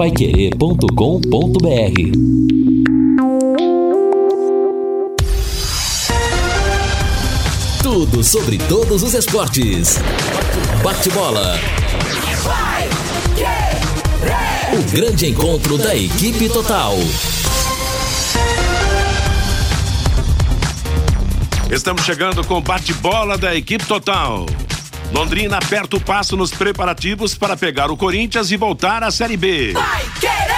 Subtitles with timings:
[0.00, 0.88] paiquerê.com.br
[7.82, 9.98] Tudo sobre todos os esportes.
[10.82, 11.54] Bate-bola.
[14.72, 16.94] O grande encontro da equipe total.
[21.70, 24.46] Estamos chegando com o bate-bola da equipe total.
[25.12, 29.74] Londrina aperta o passo nos preparativos para pegar o Corinthians e voltar à Série B.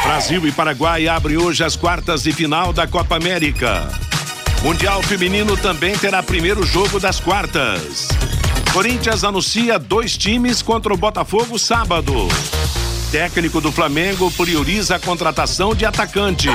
[0.05, 3.89] Brasil e Paraguai abrem hoje as quartas de final da Copa América.
[4.63, 8.09] Mundial Feminino também terá primeiro jogo das quartas.
[8.73, 12.29] Corinthians anuncia dois times contra o Botafogo sábado.
[13.11, 16.49] Técnico do Flamengo prioriza a contratação de atacante.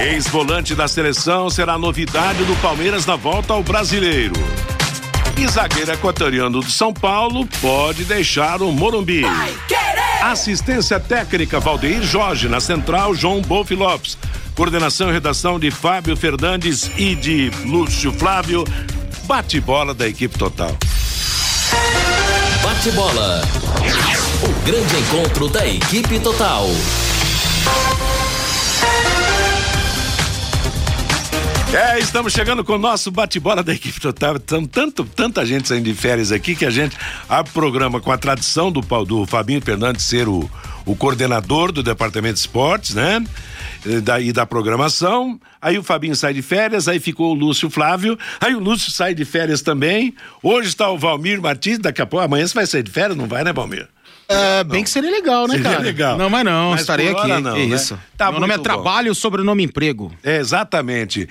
[0.00, 4.34] Ex-volante da seleção será novidade do Palmeiras na volta ao brasileiro.
[5.36, 9.24] E zagueiro equatoriano do São Paulo pode deixar o Morumbi.
[10.22, 14.16] Assistência técnica Valdeir Jorge, na central João Bolfi Lopes.
[14.54, 18.64] Coordenação e redação de Fábio Fernandes e de Lúcio Flávio.
[19.24, 20.76] Bate-bola da equipe total.
[22.62, 23.42] Bate-bola.
[24.42, 26.68] O grande encontro da equipe total.
[31.74, 34.38] É, estamos chegando com o nosso bate-bola da equipe total.
[34.38, 36.94] Tão, tanto, tanta gente saindo de férias aqui que a gente
[37.26, 40.50] abre o programa com a tradição do, do Fabinho Fernandes ser o,
[40.84, 43.24] o coordenador do departamento de esportes, né?
[44.02, 45.40] Daí da programação.
[45.62, 49.14] Aí o Fabinho sai de férias, aí ficou o Lúcio Flávio, aí o Lúcio sai
[49.14, 50.14] de férias também.
[50.42, 53.26] Hoje está o Valmir Martins, daqui a pouco, amanhã você vai sair de férias, não
[53.26, 53.88] vai, né, Valmir?
[54.32, 55.82] É, bem que seria legal, né, Seria cara?
[55.82, 56.18] legal.
[56.18, 57.30] Não, mas não, Mas estarei por aqui.
[57.30, 57.74] hora não, Que né?
[57.76, 57.98] isso.
[58.16, 58.74] Tá Meu nome é muito bom.
[58.74, 60.12] trabalho, sobrenome emprego.
[60.22, 61.28] É, exatamente.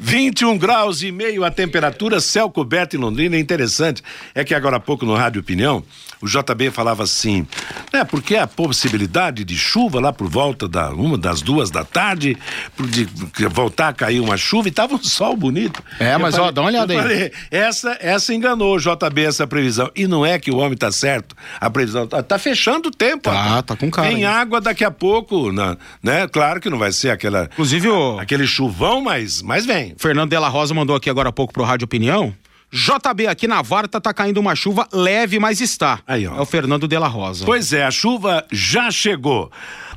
[0.00, 3.36] 21 graus e meio a temperatura, céu coberto em Londrina.
[3.36, 4.02] É interessante.
[4.34, 5.82] É que agora há pouco no Rádio Opinião,
[6.20, 7.46] o JB falava assim,
[7.92, 8.04] né?
[8.04, 12.36] Porque a possibilidade de chuva lá por volta da uma das duas da tarde,
[12.76, 13.06] por de,
[13.50, 15.82] voltar a cair uma chuva e tava um sol bonito.
[15.98, 17.02] É, Eu mas, ó, dá uma olhada eu aí.
[17.04, 19.90] falei, essa, essa enganou o JB, essa previsão.
[19.94, 23.30] E não é que o homem tá certo, a previsão tá, tá fechando o tempo.
[23.30, 24.24] Tá, tá com cara, Tem hein?
[24.24, 26.26] água daqui a pouco, na, né?
[26.28, 29.94] Claro que não vai ser aquela Inclusive, o aquele chuvão, mas, mas vem.
[29.98, 32.34] Fernando Della Rosa mandou aqui agora há pouco pro Rádio Opinião.
[32.74, 36.00] JB, aqui na Varta tá caindo uma chuva leve, mas está.
[36.04, 36.36] Aí, ó.
[36.36, 37.44] É o Fernando Della Rosa.
[37.44, 39.48] Pois é, a chuva já chegou.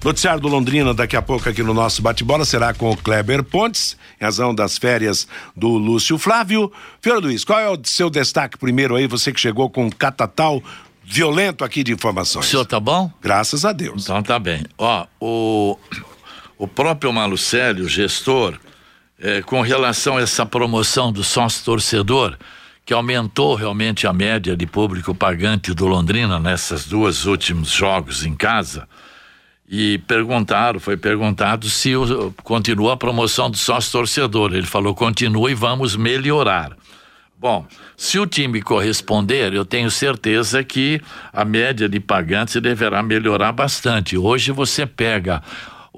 [0.05, 3.97] Noticiário do Londrina daqui a pouco aqui no nosso bate-bola será com o Kleber Pontes,
[4.21, 6.71] em razão das férias do Lúcio Flávio.
[7.01, 10.61] Fiora Luiz, qual é o seu destaque primeiro aí, você que chegou com um catatal
[11.09, 12.45] violento aqui de O informações?
[12.47, 13.09] senhor tá bom?
[13.21, 14.03] Graças a Deus.
[14.03, 14.63] Então tá bem.
[14.77, 15.77] Ó, o,
[16.57, 18.57] o próprio Malucelli, o gestor,
[19.19, 22.37] eh, com relação a essa promoção do sócio torcedor,
[22.85, 28.35] que aumentou realmente a média de público pagante do Londrina nessas duas últimos jogos em
[28.35, 28.87] casa.
[29.69, 34.53] E perguntaram, foi perguntado se o- continua a promoção do sócio torcedor.
[34.53, 36.71] Ele falou: continua e vamos melhorar.
[37.39, 40.99] Bom, se o time corresponder, eu tenho certeza que
[41.31, 44.17] a média de pagantes deverá melhorar bastante.
[44.17, 45.43] Hoje você pega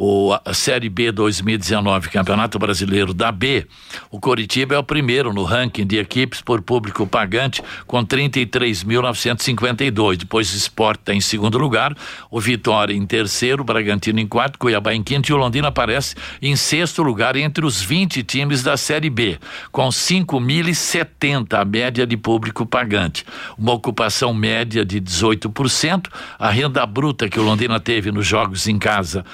[0.02, 3.68] o, a Série B 2019, Campeonato Brasileiro da B,
[4.10, 10.16] o Coritiba é o primeiro no ranking de equipes por público pagante, com 33.952.
[10.16, 11.94] Depois o Sport está em segundo lugar,
[12.32, 16.16] o Vitória em terceiro, o Bragantino em quarto, Cuiabá em quinto e o Londrina aparece
[16.42, 19.38] em sexto lugar entre os 20 times da Série B,
[19.70, 23.26] com 5.070 a média de público pagante.
[23.58, 26.08] Uma ocupação média de 18%,
[26.40, 29.26] a renda bruta que o Londrina teve nos jogos em casa,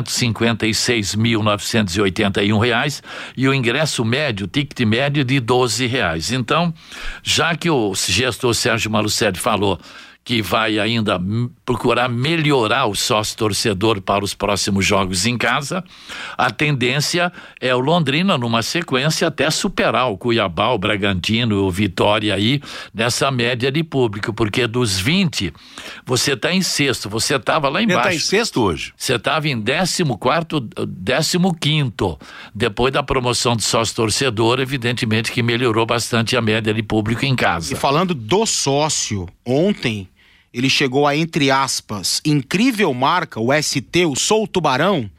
[0.00, 3.02] 256.981 reais
[3.36, 6.30] e o ingresso médio, o ticket médio de 12 reais.
[6.32, 6.72] Então,
[7.22, 9.78] já que o gestor Sérgio Malucelli falou
[10.24, 11.20] que vai ainda
[11.72, 15.82] procurar melhorar o sócio torcedor para os próximos jogos em casa.
[16.36, 22.34] A tendência é o Londrina, numa sequência, até superar o Cuiabá, o Bragantino, o Vitória
[22.34, 22.60] aí,
[22.92, 25.50] nessa média de público, porque dos 20,
[26.04, 28.08] você está em sexto, você estava lá Ele embaixo.
[28.10, 28.92] tá em sexto hoje.
[28.94, 30.04] Você estava em 14,
[31.58, 31.92] 15.
[32.54, 37.32] Depois da promoção de sócio torcedor, evidentemente que melhorou bastante a média de público em
[37.32, 37.74] E casa.
[37.76, 40.06] falando do sócio, ontem
[40.52, 45.10] ele chegou a, entre aspas, incrível marca, o ST, o Sou Tubarão,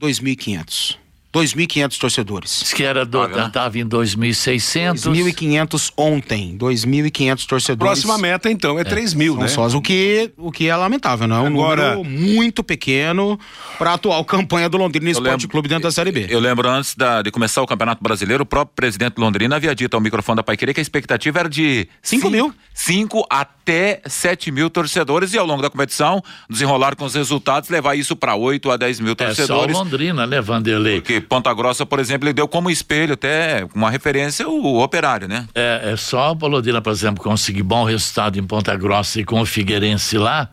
[0.00, 0.96] 2.500.
[1.32, 2.60] 2.500 torcedores.
[2.64, 4.94] Diz que era do, estava em 2.600.
[5.08, 7.78] 2.500 ontem, 2.500 torcedores.
[8.02, 9.48] Próxima meta então é, 3 mil, São né?
[9.48, 13.38] sós, o que, o que é lamentável, não é um Agora- número muito pequeno
[13.78, 16.26] para a atual campanha do Londrina Esporte lembro- Clube dentro da Série B.
[16.28, 19.94] Eu lembro antes da- de começar o Campeonato Brasileiro, o próprio presidente Londrina havia dito
[19.94, 22.54] ao microfone da Paiquerê que a expectativa era de Cinco cin- mil.
[22.74, 27.94] cinco até 7 mil torcedores e ao longo da competição desenrolar com os resultados, levar
[27.94, 29.76] isso para 8 a 10 mil É só o torcedores.
[29.76, 31.00] Londrina, né, Vanderlei?
[31.00, 35.46] Porque Ponta Grossa, por exemplo, ele deu como espelho até uma referência o operário, né?
[35.54, 39.40] É, é só o Londrina, por exemplo, conseguir bom resultado em Ponta Grossa e com
[39.40, 40.48] o Figueirense lá,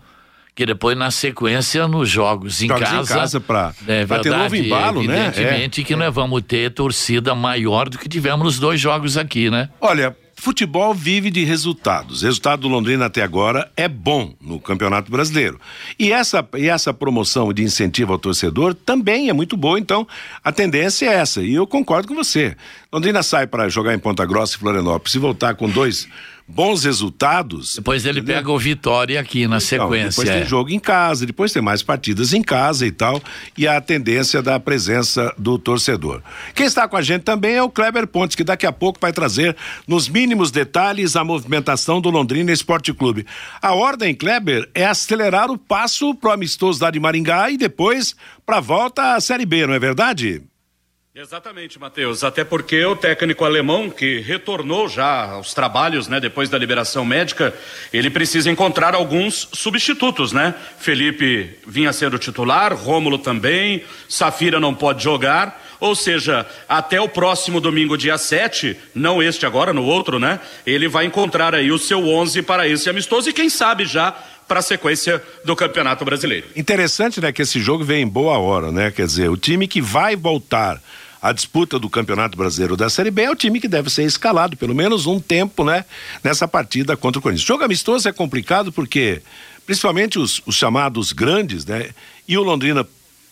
[0.56, 4.32] que depois na sequência nos jogos em Jogos em casa, casa pra- é pra ter
[4.36, 5.28] novo embalo, né?
[5.28, 9.70] evidentemente que nós vamos ter torcida maior do que tivemos nos dois jogos aqui, né?
[9.80, 12.22] Olha, futebol vive de resultados.
[12.22, 15.60] O resultado do Londrina até agora é bom no Campeonato Brasileiro.
[16.00, 20.08] E essa, e essa promoção de incentivo ao torcedor também é muito boa, então
[20.44, 21.42] a tendência é essa.
[21.42, 22.56] E eu concordo com você.
[22.94, 26.08] Londrina sai para jogar em Ponta Grossa e Florianópolis e voltar com dois
[26.48, 27.76] bons resultados.
[27.76, 30.10] Depois ele pega o Vitória aqui na Não, sequência.
[30.10, 30.46] depois tem é.
[30.46, 33.22] jogo em casa, depois tem mais partidas em casa e tal,
[33.58, 36.22] e a tendência da presença do torcedor.
[36.56, 39.12] Quem está com a gente também é o Kleber Pontes, que daqui a pouco vai
[39.12, 39.56] trazer
[39.86, 43.26] nos mínimos detalhes a movimentação do Londrina Esporte Clube.
[43.62, 48.16] A ordem, Kleber, é acelerar o passo pro amistoso lá de Maringá e depois
[48.46, 50.42] para a volta à Série B, não é verdade?
[51.20, 52.24] Exatamente, Matheus.
[52.24, 57.56] Até porque o técnico alemão, que retornou já aos trabalhos, né, depois da liberação médica,
[57.92, 60.54] ele precisa encontrar alguns substitutos, né?
[60.78, 65.66] Felipe vinha ser o titular, Rômulo também, Safira não pode jogar.
[65.80, 70.40] Ou seja, até o próximo domingo, dia 7, não este agora, no outro, né?
[70.68, 74.12] Ele vai encontrar aí o seu 11 para esse amistoso e quem sabe já
[74.48, 76.46] para a sequência do Campeonato Brasileiro.
[76.56, 78.92] Interessante, né, que esse jogo vem em boa hora, né?
[78.92, 80.80] Quer dizer, o time que vai voltar
[81.28, 84.56] à disputa do Campeonato Brasileiro da Série B é o time que deve ser escalado,
[84.56, 85.84] pelo menos um tempo, né?
[86.24, 87.46] Nessa partida contra o Corinthians.
[87.46, 89.22] Jogo amistoso é complicado porque,
[89.66, 91.90] principalmente os, os chamados grandes, né?
[92.26, 92.88] E o Londrina.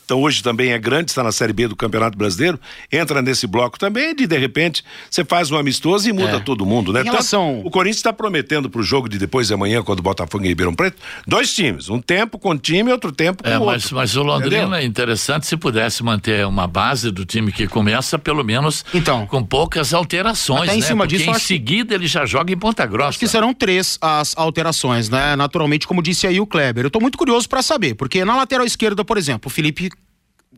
[0.05, 2.59] Então hoje também é grande, está na Série B do Campeonato Brasileiro,
[2.91, 6.39] entra nesse bloco também, de de repente você faz um amistoso e muda É.
[6.39, 7.01] todo mundo, né?
[7.01, 9.99] Em relação- Tanto- o Corinthians está prometendo para o jogo de depois de amanhã, quando
[9.99, 10.97] o Botafogo em Ribeirão Preto,
[11.27, 11.89] dois times.
[11.89, 13.95] Um tempo com um time e outro tempo com É, o mas, outro.
[13.97, 14.75] mas o Londrina Entendeu?
[14.75, 19.25] é interessante se pudesse manter uma base do time que começa, pelo menos Então.
[19.25, 20.85] com poucas alterações, Até em né?
[20.85, 23.09] cima Porque disso, em que- seguida ele já joga em Ponta Grossa.
[23.09, 25.35] Acho que serão três as alterações, né?
[25.35, 26.85] Naturalmente, como disse aí o Kleber.
[26.85, 29.89] Eu tô muito curioso para saber, porque na lateral esquerda, por exemplo, o Felipe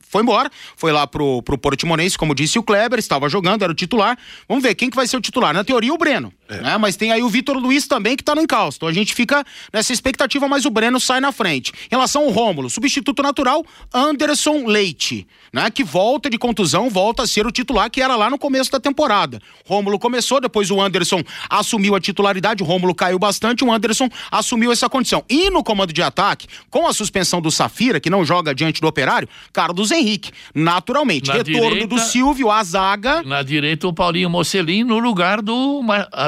[0.10, 3.76] foi embora, foi lá pro, pro Portimonense, como disse o Kleber, estava jogando, era o
[3.76, 4.18] titular.
[4.48, 5.54] Vamos ver quem que vai ser o titular.
[5.54, 6.34] Na teoria, o Breno.
[6.50, 6.78] Né?
[6.78, 8.78] Mas tem aí o Vitor Luiz também que tá no encalço.
[8.78, 11.72] Então a gente fica nessa expectativa, mas o Breno sai na frente.
[11.72, 15.70] Em relação ao Rômulo, substituto natural, Anderson Leite, né?
[15.70, 18.80] Que volta de contusão, volta a ser o titular que era lá no começo da
[18.80, 19.42] temporada.
[19.66, 24.72] Rômulo começou, depois o Anderson assumiu a titularidade, o Rômulo caiu bastante, o Anderson assumiu
[24.72, 25.24] essa condição.
[25.30, 28.88] E no comando de ataque, com a suspensão do Safira, que não joga diante do
[28.88, 31.28] Operário, Carlos Henrique, naturalmente.
[31.28, 35.82] Na Retorno direita- do Silvio, a zaga Na direita, o Paulinho Mocelin no lugar do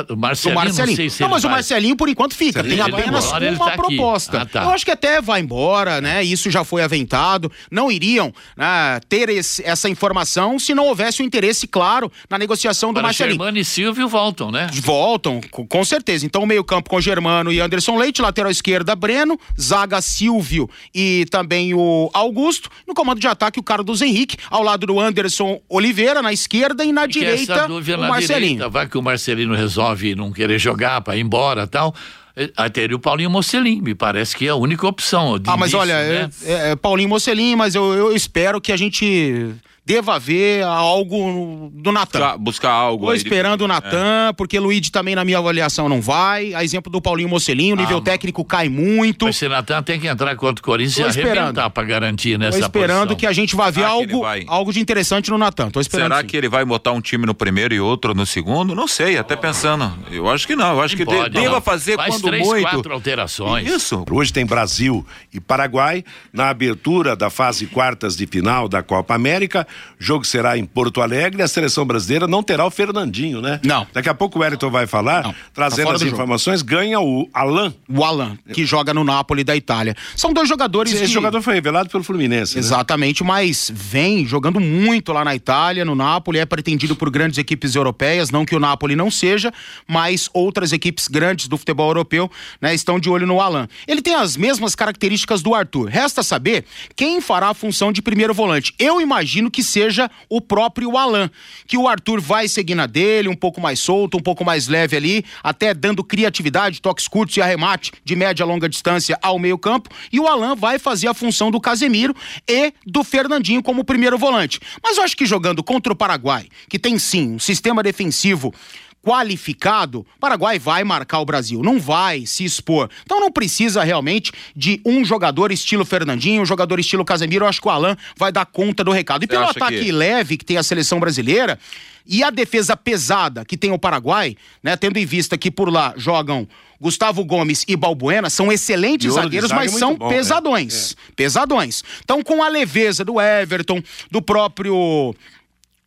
[0.10, 0.56] Do Marcelinho.
[0.60, 0.90] Marcelinho.
[0.90, 1.58] Não, sei se Não, mas o vai.
[1.58, 2.64] Marcelinho, por enquanto, fica.
[2.64, 4.42] Tem Ele apenas embora, uma tá proposta.
[4.42, 4.64] Ah, tá.
[4.64, 6.24] Eu acho que até vai embora, né?
[6.24, 7.52] Isso já foi aventado.
[7.70, 12.90] Não iriam né, ter esse- essa informação se não houvesse o interesse claro na negociação
[12.90, 13.34] do Para Marcelinho.
[13.38, 14.68] Germano e Silvio voltam, né?
[14.82, 16.26] Voltam, co- com certeza.
[16.26, 22.10] Então, meio-campo com Germano e Anderson Leite, lateral esquerda, Breno, zaga Silvio e também o
[22.16, 22.68] Augusto.
[22.88, 26.92] No comando de ataque, o Carlos Henrique, ao lado do Anderson Oliveira, na esquerda, e
[26.92, 28.40] na Que direita, o Marcelinho.
[28.54, 31.94] direita, vai que o Marcelino resolve não querer jogar para ir embora tal.
[32.36, 35.36] eh, Aí teria o Paulinho Mocelin, me parece que é a única opção.
[35.46, 36.30] Ah, mas início, olha, né?
[36.46, 39.54] é, é, é Paulinho Mocelin, mas eu, eu espero que a gente
[39.90, 42.20] deva ver algo do Natan.
[42.20, 43.08] Buscar, buscar algo.
[43.08, 46.54] Tô de- esperando o Natan, porque Luigi também na minha avaliação não vai.
[46.54, 49.26] A exemplo do Paulinho Mocelin, o nível Ah, técnico cai muito.
[49.26, 51.38] Mas o Natan tem que entrar contra o Corinthians Tô e esperando.
[51.40, 53.16] arrebentar para garantir Tô nessa esperando posição.
[53.18, 54.44] que a gente vá ver algo, vai?
[54.48, 55.72] algo de interessante no Natan.
[55.72, 56.10] Tô esperando.
[56.12, 56.28] Será sim.
[56.28, 58.76] que ele vai botar um time no primeiro e outro no segundo?
[58.76, 59.92] Não sei, até pensando.
[60.12, 60.74] Eu acho que não.
[60.74, 61.62] Eu acho que de- Pode, deva não.
[61.62, 62.62] fazer Faz quando três, muito.
[62.70, 63.68] quatro alterações.
[63.68, 64.06] Isso.
[64.12, 65.04] Hoje tem Brasil
[65.34, 69.66] e Paraguai na abertura da fase quartas de final da Copa América.
[70.00, 71.42] O jogo será em Porto Alegre.
[71.42, 73.60] A seleção brasileira não terá o Fernandinho, né?
[73.64, 73.86] Não.
[73.94, 76.16] Daqui a pouco o Wellington vai falar, Não, tá trazendo fora as do jogo.
[76.16, 76.62] informações.
[76.62, 77.74] Ganha o Alan.
[77.88, 79.96] O Alan, que joga no Napoli da Itália.
[80.16, 81.08] São dois jogadores Esse que...
[81.08, 82.56] jogador foi revelado pelo Fluminense.
[82.56, 82.60] né?
[82.60, 87.76] Exatamente, mas vem jogando muito lá na Itália, no Napoli, é pretendido por grandes equipes
[87.76, 89.52] europeias, não que o Napoli não seja,
[89.88, 92.30] mas outras equipes grandes do futebol europeu,
[92.62, 93.68] né, estão de olho no Alan.
[93.88, 95.88] Ele tem as mesmas características do Arthur.
[95.90, 98.74] Resta saber quem fará a função de primeiro volante.
[98.80, 101.30] Eu imagino que seja o próprio Alan,
[101.68, 104.98] que o Arthur vai seguir na dele, um pouco mais solto, um pouco mais leve
[104.98, 109.90] ali, até dando criatividade, toques curtos e arremate de média a longa distância ao meio-campo,
[110.12, 112.16] e o Alan vai fazer a função do Casemiro
[112.48, 114.60] e do Fernandinho como primeiro volante.
[114.84, 118.54] Mas eu acho que jogando contra o Paraguai, que tem sim um sistema defensivo
[119.04, 122.90] qualificado, o Paraguai vai marcar o Brasil, não vai se expor.
[123.04, 127.46] Então não precisa realmente de um jogador estilo Fernandinho, um jogador estilo Casemiro.
[127.46, 129.24] Eu acho que o Alan vai dar conta do recado.
[129.24, 129.92] E pelo ataque que...
[129.92, 131.58] leve que tem a seleção brasileira
[132.06, 135.94] e a defesa pesada que tem o Paraguai, né, tendo em vista que por lá
[135.96, 136.48] jogam
[136.82, 140.94] Gustavo Gomes e Balbuena são excelentes zagueiros, mas são bom, pesadões.
[140.94, 141.12] É.
[141.16, 141.84] Pesadões.
[142.04, 145.14] Então, com a leveza do Everton, do próprio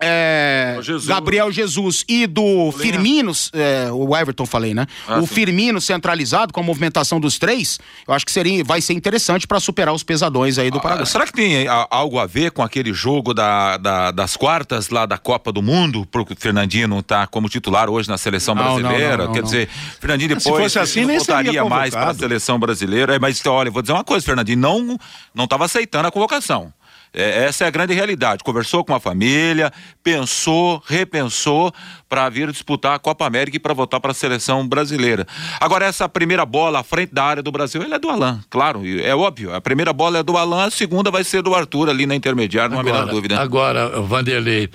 [0.02, 1.06] é, Jesus.
[1.06, 4.86] Gabriel Jesus e do Firmino, é, o Everton falei, né?
[5.06, 5.34] Ah, o sim.
[5.34, 9.60] Firmino centralizado com a movimentação dos três, eu acho que seria, vai ser interessante para
[9.60, 11.06] superar os pesadões aí do ah, Paraguai.
[11.06, 15.06] será que tem a, algo a ver com aquele jogo da, da, das quartas lá
[15.06, 19.18] da Copa do Mundo, pro Fernandinho não tá como titular hoje na seleção não, brasileira?
[19.18, 19.68] Não, não, Quer dizer,
[20.00, 23.14] Fernandinho depois Se fosse assim, nem voltaria mais para a seleção brasileira.
[23.14, 24.98] É, mas olha, vou dizer uma coisa, Fernandinho não
[25.34, 26.72] não estava aceitando a convocação.
[27.14, 28.42] É, essa é a grande realidade.
[28.42, 29.70] Conversou com a família,
[30.02, 31.72] pensou, repensou
[32.08, 35.26] para vir disputar a Copa América e para voltar para a seleção brasileira.
[35.60, 38.82] Agora, essa primeira bola à frente da área do Brasil, ela é do Alan, claro,
[39.00, 39.54] é óbvio.
[39.54, 42.70] A primeira bola é do Alan, a segunda vai ser do Arthur ali na intermediária,
[42.70, 43.40] não há a menor dúvida.
[43.40, 44.70] Agora, Vanderlei,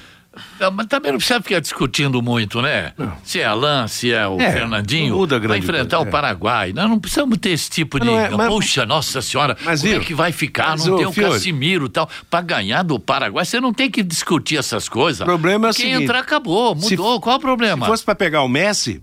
[0.73, 2.93] mas também não precisa ficar discutindo muito, né?
[2.97, 3.13] Não.
[3.23, 6.73] Se é Alain, se é o é, Fernandinho, muda vai enfrentar coisa, o Paraguai.
[6.73, 8.09] Nós não precisamos ter esse tipo de.
[8.09, 10.77] É, mas, Poxa, nossa senhora, mas, como viu, é que vai ficar?
[10.77, 12.09] Não tem o Fiore, Casimiro e tal.
[12.29, 15.21] Para ganhar do Paraguai, você não tem que discutir essas coisas.
[15.21, 17.15] O problema é o Quem seguinte, entrar acabou, mudou.
[17.15, 17.85] Se, Qual é o problema?
[17.85, 19.01] Se fosse para pegar o Messi,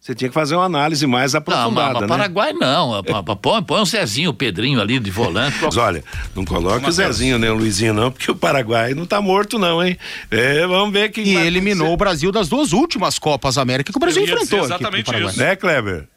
[0.00, 1.72] você tinha que fazer uma análise mais aprofundada.
[1.72, 2.06] Não, mas, né?
[2.08, 3.02] Paraguai não.
[3.42, 5.58] Põe, põe o Zezinho, o Pedrinho ali de volante.
[5.60, 9.20] Mas olha, não coloca o Zezinho nem o Luizinho, não, porque o Paraguai não tá
[9.20, 9.98] morto, não, hein?
[10.30, 11.20] É, vamos ver que.
[11.20, 14.64] E eliminou o Brasil das duas últimas Copas América que o Brasil enfrentou.
[14.64, 15.38] Exatamente isso.
[15.38, 16.08] Né, Kleber?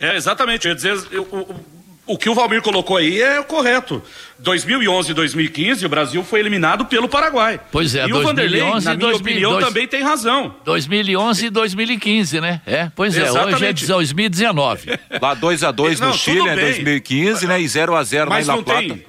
[0.00, 0.66] É, exatamente.
[0.66, 0.90] Eu ia dizer.
[1.12, 1.56] Eu, eu,
[2.12, 4.02] o que o Valmir colocou aí é o correto.
[4.38, 7.58] 2011 e 2015, o Brasil foi eliminado pelo Paraguai.
[7.70, 10.54] Pois é, e 2011, o Vanderlei, na minha 2000, opinião, dois, também tem razão.
[10.64, 12.60] 2011 e 2015, né?
[12.66, 14.98] É, pois é, hoje é 2019.
[15.22, 17.60] Lá 2 a 2 no Chile é 2015, né?
[17.60, 18.80] E 0 a 0 Mas na La Plata.
[18.80, 19.06] Tem,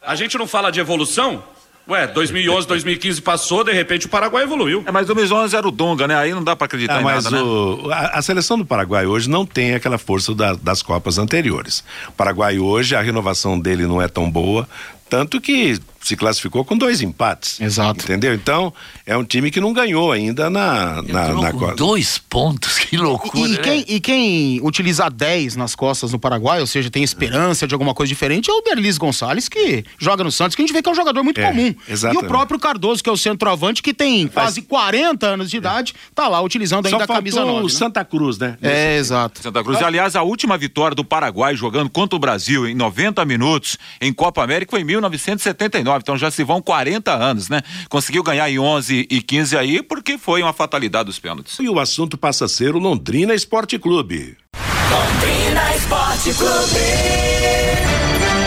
[0.00, 1.44] a gente não fala de evolução?
[1.88, 4.84] Ué, 2011, 2015 passou, de repente o Paraguai evoluiu.
[4.86, 6.16] É, mas 2011 era o Dunga, né?
[6.16, 7.94] Aí não dá para acreditar é, em mas nada, o, né?
[7.94, 11.82] a, a, seleção do Paraguai hoje não tem aquela força da, das Copas anteriores.
[12.08, 14.68] O Paraguai hoje, a renovação dele não é tão boa,
[15.12, 17.60] tanto que se classificou com dois empates.
[17.60, 18.04] Exato.
[18.04, 18.34] Entendeu?
[18.34, 18.72] Então,
[19.06, 21.02] é um time que não ganhou ainda na.
[21.02, 23.48] na, na com dois pontos, que loucura.
[23.48, 27.66] E, e, quem, e quem utiliza 10 nas costas no Paraguai, ou seja, tem esperança
[27.66, 30.74] de alguma coisa diferente, é o Derlis Gonçalves, que joga no Santos, que a gente
[30.74, 31.74] vê que é um jogador muito é, comum.
[31.86, 32.22] Exatamente.
[32.22, 35.94] E o próprio Cardoso, que é o centroavante, que tem quase 40 anos de idade,
[35.94, 36.10] é.
[36.14, 37.60] tá lá utilizando ainda Só a camisa 9.
[37.60, 37.68] o né?
[37.68, 38.56] Santa Cruz, né?
[38.60, 39.42] É, exato.
[39.42, 39.80] Santa Cruz.
[39.82, 44.42] Aliás, a última vitória do Paraguai jogando contra o Brasil em 90 minutos em Copa
[44.42, 46.00] América foi em 1979.
[46.02, 47.62] Então já se vão 40 anos, né?
[47.88, 51.58] Conseguiu ganhar em 11 e 15 aí porque foi uma fatalidade dos pênaltis.
[51.58, 54.36] E o assunto passa a ser o Londrina Esporte Clube.
[54.90, 57.52] Londrina Esporte Clube.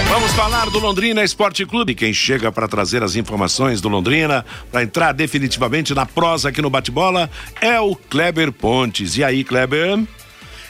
[0.10, 1.96] Vamos falar do Londrina Esporte Clube.
[1.96, 6.70] Quem chega para trazer as informações do Londrina, para entrar definitivamente na prosa aqui no
[6.70, 9.18] bate-bola, é o Kleber Pontes.
[9.18, 10.06] E aí, Kleber?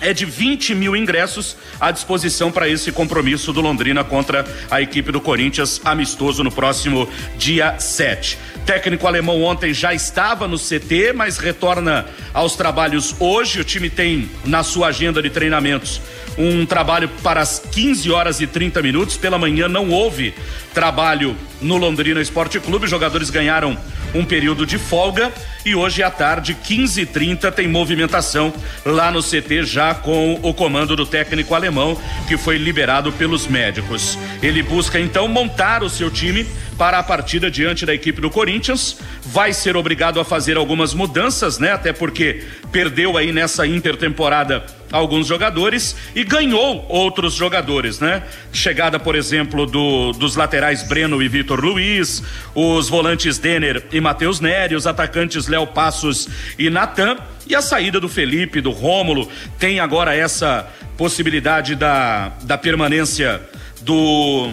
[0.00, 5.12] é de 20 mil ingressos à disposição para esse compromisso do Londrina contra a equipe
[5.12, 8.38] do Corinthians, amistoso no próximo dia 7.
[8.64, 13.60] Técnico alemão ontem já estava no CT, mas retorna aos trabalhos hoje.
[13.60, 16.00] O time tem na sua agenda de treinamentos
[16.38, 19.16] um trabalho para as 15 horas e 30 minutos.
[19.16, 20.34] Pela manhã não houve
[20.72, 22.84] trabalho no Londrina Esporte Clube.
[22.84, 23.76] Os jogadores ganharam
[24.14, 25.32] um período de folga
[25.64, 28.52] e hoje à tarde, 15h30, tem movimentação
[28.84, 34.18] lá no CT já com o comando do técnico alemão que foi liberado pelos médicos.
[34.42, 36.46] Ele busca então montar o seu time
[36.78, 38.96] para a partida diante da equipe do Corinthians.
[39.22, 41.72] Vai ser obrigado a fazer algumas mudanças, né?
[41.72, 48.22] Até porque perdeu aí nessa intertemporada alguns jogadores e ganhou outros jogadores, né?
[48.52, 52.22] Chegada, por exemplo, do, dos laterais Breno e Vitor Luiz,
[52.54, 56.28] os volantes Denner e Matheus Nery, os atacantes Léo Passos
[56.58, 57.16] e Natan.
[57.46, 59.28] E a saída do Felipe, do Rômulo,
[59.58, 63.40] tem agora essa possibilidade da, da permanência
[63.80, 64.50] do,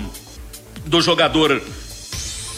[0.85, 1.61] do jogador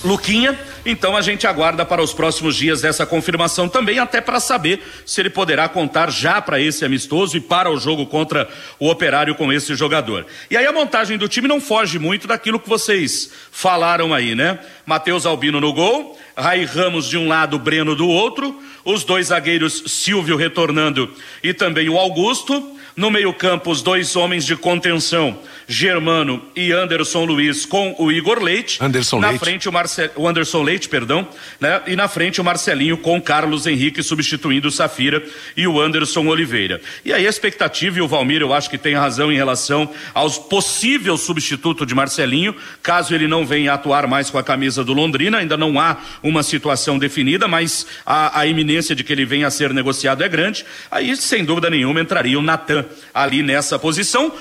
[0.04, 0.58] Luquinha.
[0.92, 5.22] Então a gente aguarda para os próximos dias essa confirmação também, até para saber se
[5.22, 9.54] ele poderá contar já para esse amistoso e para o jogo contra o Operário com
[9.54, 10.26] esse jogador.
[10.50, 14.58] E aí a montagem do time não foge muito daquilo que vocês falaram aí, né?
[14.84, 19.84] Matheus Albino no gol, Rai Ramos de um lado, Breno do outro, os dois zagueiros
[19.86, 22.79] Silvio retornando e também o Augusto.
[23.00, 28.78] No meio-campo, os dois homens de contenção, Germano e Anderson Luiz com o Igor Leite.
[28.84, 29.40] Anderson na Leite.
[29.40, 30.12] frente o, Marce...
[30.18, 31.26] o Anderson Leite, perdão,
[31.62, 31.82] né?
[31.88, 35.24] E na frente o Marcelinho com Carlos Henrique substituindo o Safira
[35.56, 36.82] e o Anderson Oliveira.
[37.06, 40.38] E aí a expectativa, e o Valmir eu acho que tem razão em relação aos
[40.38, 42.54] possível substituto de Marcelinho,
[42.84, 46.44] caso ele não venha atuar mais com a camisa do Londrina, ainda não há uma
[46.44, 50.66] situação definida, mas a, a iminência de que ele venha a ser negociado é grande.
[50.92, 54.32] Aí, sem dúvida nenhuma, entraria o Natan ali nessa posição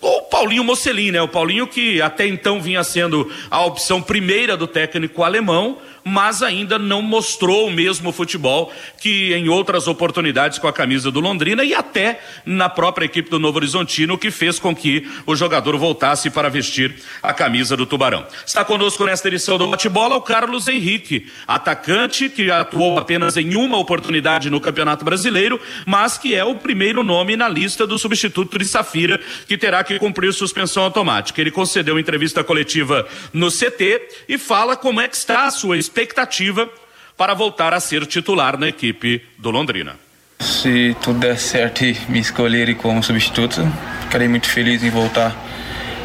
[0.00, 1.20] o Paulinho Mocelin, né?
[1.20, 5.78] O Paulinho que até então vinha sendo a opção primeira do técnico alemão,
[6.08, 11.18] mas ainda não mostrou o mesmo futebol que em outras oportunidades com a camisa do
[11.18, 15.76] Londrina e até na própria equipe do Novo Horizontino, que fez com que o jogador
[15.76, 18.24] voltasse para vestir a camisa do Tubarão.
[18.46, 23.76] Está conosco nesta edição do Bate-Bola o Carlos Henrique, atacante que atuou apenas em uma
[23.76, 28.64] oportunidade no Campeonato Brasileiro, mas que é o primeiro nome na lista do substituto de
[28.64, 31.40] Safira, que terá que cumprir suspensão automática.
[31.40, 35.95] Ele concedeu entrevista coletiva no CT e fala como é que está a sua experiência
[35.96, 36.68] expectativa
[37.16, 39.94] para voltar a ser titular na equipe do Londrina.
[40.38, 43.66] Se tudo der certo e me escolherem como substituto,
[44.02, 45.34] ficarei muito feliz em voltar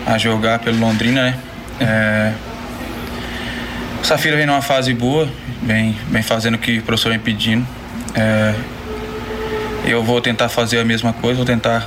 [0.05, 1.39] a jogar pelo Londrina, né?
[1.81, 2.33] É...
[4.01, 5.29] O Safira vem numa fase boa,
[5.61, 7.67] vem, vem fazendo o que o professor vem pedindo.
[8.15, 8.55] É...
[9.85, 11.85] Eu vou tentar fazer a mesma coisa, vou tentar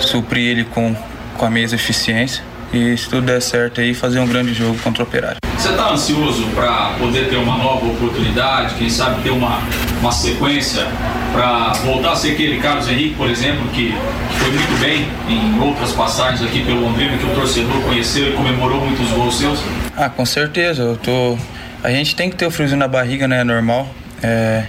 [0.00, 0.96] suprir ele com,
[1.36, 2.42] com a mesma eficiência
[2.72, 5.38] e se tudo der certo aí, fazer um grande jogo contra o Operário.
[5.56, 9.60] Você está ansioso para poder ter uma nova oportunidade, quem sabe ter uma,
[10.00, 10.86] uma sequência
[11.32, 13.94] para voltar a ser aquele Carlos Henrique, por exemplo, que,
[14.38, 18.80] foi muito bem em outras passagens aqui pelo Londrina, que o torcedor conheceu e comemorou
[18.80, 19.60] muitos gols seus?
[19.96, 20.82] Ah, com certeza.
[20.82, 21.38] Eu tô...
[21.82, 23.40] A gente tem que ter o friozinho na barriga, né?
[23.40, 23.88] É normal.
[24.22, 24.64] É...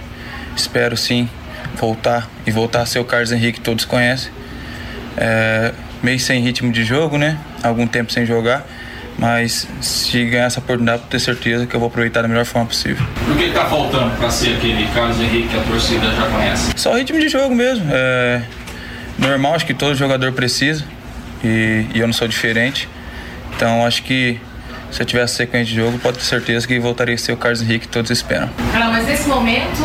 [0.56, 1.28] Espero sim
[1.76, 4.30] voltar e voltar a ser o Carlos Henrique que todos conhecem.
[5.16, 5.72] É...
[6.04, 7.38] Meio sem ritmo de jogo, né?
[7.62, 8.64] Algum tempo sem jogar
[9.16, 13.06] mas se ganhar essa oportunidade, ter certeza que eu vou aproveitar da melhor forma possível.
[13.30, 16.72] O que está faltando para ser aquele Carlos Henrique que a torcida já conhece?
[16.76, 17.86] Só o ritmo de jogo mesmo.
[17.90, 18.42] É
[19.18, 20.84] normal, acho que todo jogador precisa
[21.42, 22.88] e, e eu não sou diferente.
[23.54, 24.40] Então acho que
[24.94, 27.60] se eu tivesse sequência de jogo, pode ter certeza que voltaria a ser o Carlos
[27.60, 28.48] Henrique que todos esperam.
[28.72, 29.82] Não, mas nesse momento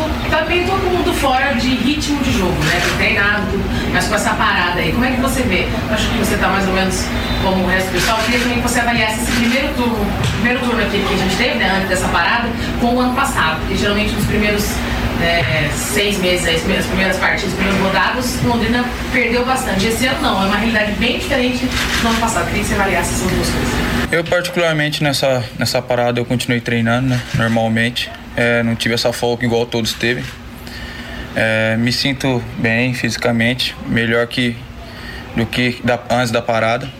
[0.50, 2.80] bem todo mundo fora de ritmo de jogo, né?
[2.96, 3.46] Treinado,
[3.92, 4.90] mas com essa parada aí.
[4.90, 5.68] Como é que você vê?
[5.90, 7.04] Acho que você tá mais ou menos
[7.44, 8.18] como o resto do pessoal.
[8.18, 11.36] Eu queria também que você avaliasse esse primeiro turno, primeiro turno aqui que a gente
[11.36, 12.48] teve, né, antes dessa parada,
[12.80, 13.60] com o ano passado.
[13.60, 14.74] Porque geralmente nos primeiros
[15.22, 19.86] é, seis meses, as primeiras partidas, os primeiros rodados, Londrina perdeu bastante.
[19.86, 21.64] Esse ano não, é uma realidade bem diferente
[22.02, 22.46] do ano passado.
[22.46, 23.99] Queria que você avaliasse essas duas coisas.
[24.12, 28.10] Eu, particularmente, nessa, nessa parada, eu continuei treinando, né, normalmente.
[28.36, 30.24] É, não tive essa folga igual todos teve.
[31.36, 34.56] É, me sinto bem fisicamente, melhor que
[35.36, 36.90] do que da, antes da parada.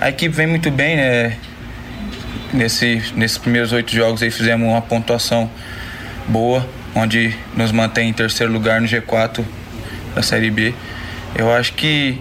[0.00, 1.36] A equipe vem muito bem, né?
[2.50, 5.50] Nesse, nesses primeiros oito jogos aí fizemos uma pontuação
[6.28, 9.44] boa onde nos mantém em terceiro lugar no G4
[10.14, 10.74] da Série B.
[11.34, 12.18] Eu acho que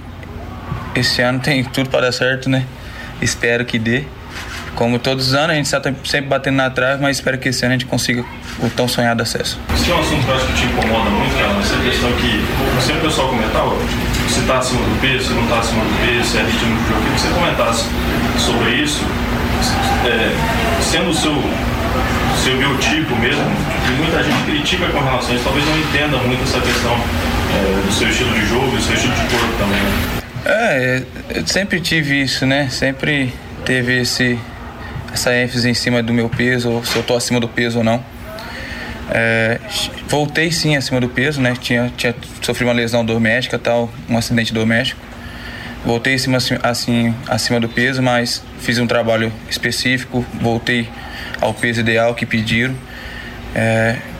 [0.95, 2.65] esse ano tem tudo para dar certo, né?
[3.21, 4.03] Espero que dê,
[4.75, 7.63] como todos os anos, a gente está sempre batendo na trave, mas espero que esse
[7.63, 8.25] ano a gente consiga
[8.59, 9.59] o tão sonhado acesso.
[9.75, 12.45] Isso é um assunto que que te incomoda muito, cara, essa questão que
[12.81, 13.75] sempre o pessoal comentava,
[14.27, 16.87] se está acima do peso, se não está acima do peso, se é ritmo do
[16.87, 17.85] jogo, que você comentasse
[18.39, 19.05] sobre isso,
[20.05, 20.31] é,
[20.81, 21.35] sendo o seu
[22.43, 23.43] seu biotipo mesmo,
[23.87, 27.85] e muita gente critica com relação a isso, talvez não entenda muito essa questão é,
[27.85, 30.20] do seu estilo de jogo, do seu estilo de corpo também.
[30.45, 31.03] É,
[31.35, 32.67] eu sempre tive isso, né?
[32.69, 33.33] Sempre
[33.65, 34.39] teve esse,
[35.13, 38.03] essa ênfase em cima do meu peso, se eu tô acima do peso ou não.
[39.13, 39.59] É,
[40.07, 41.53] voltei sim acima do peso, né?
[41.59, 45.01] Tinha, tinha sofrido uma lesão doméstica, tal, um acidente doméstico.
[45.85, 50.87] Voltei acima, assim, acima do peso, mas fiz um trabalho específico, voltei
[51.39, 52.75] ao peso ideal que pediram.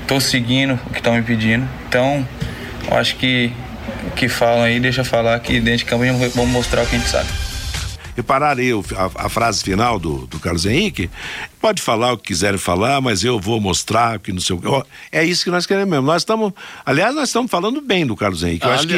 [0.02, 1.68] Estou é, seguindo o que estão me pedindo.
[1.88, 2.28] Então,
[2.90, 3.54] eu acho que
[4.12, 6.04] o que falam aí, deixa falar que dentro de campo
[6.36, 7.30] vamos mostrar o que a gente sabe.
[8.16, 11.10] Repararei a, a frase final do, do Carlos Henrique.
[11.62, 14.90] Pode falar o que quiserem falar, mas eu vou mostrar que não sei o que.
[15.12, 16.08] É isso que nós queremos mesmo.
[16.08, 16.52] Nós estamos,
[16.84, 18.66] aliás, nós estamos falando bem do Carlos Henrique.
[18.66, 18.96] Eu acho que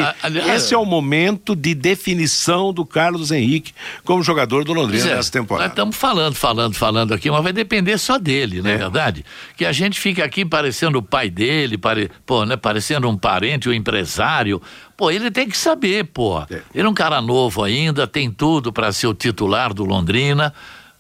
[0.50, 3.74] esse é o momento de definição do Carlos Henrique
[4.06, 5.66] como jogador do Londrina é, nessa temporada.
[5.66, 9.26] Nós estamos falando, falando, falando aqui, mas vai depender só dele, não é, é verdade?
[9.58, 13.68] Que a gente fica aqui parecendo o pai dele, pare, pô, né, parecendo um parente,
[13.68, 14.62] um empresário.
[14.96, 16.40] Pô, ele tem que saber, pô.
[16.50, 16.62] É.
[16.74, 20.54] Ele é um cara novo ainda, tem tudo para ser o titular do Londrina.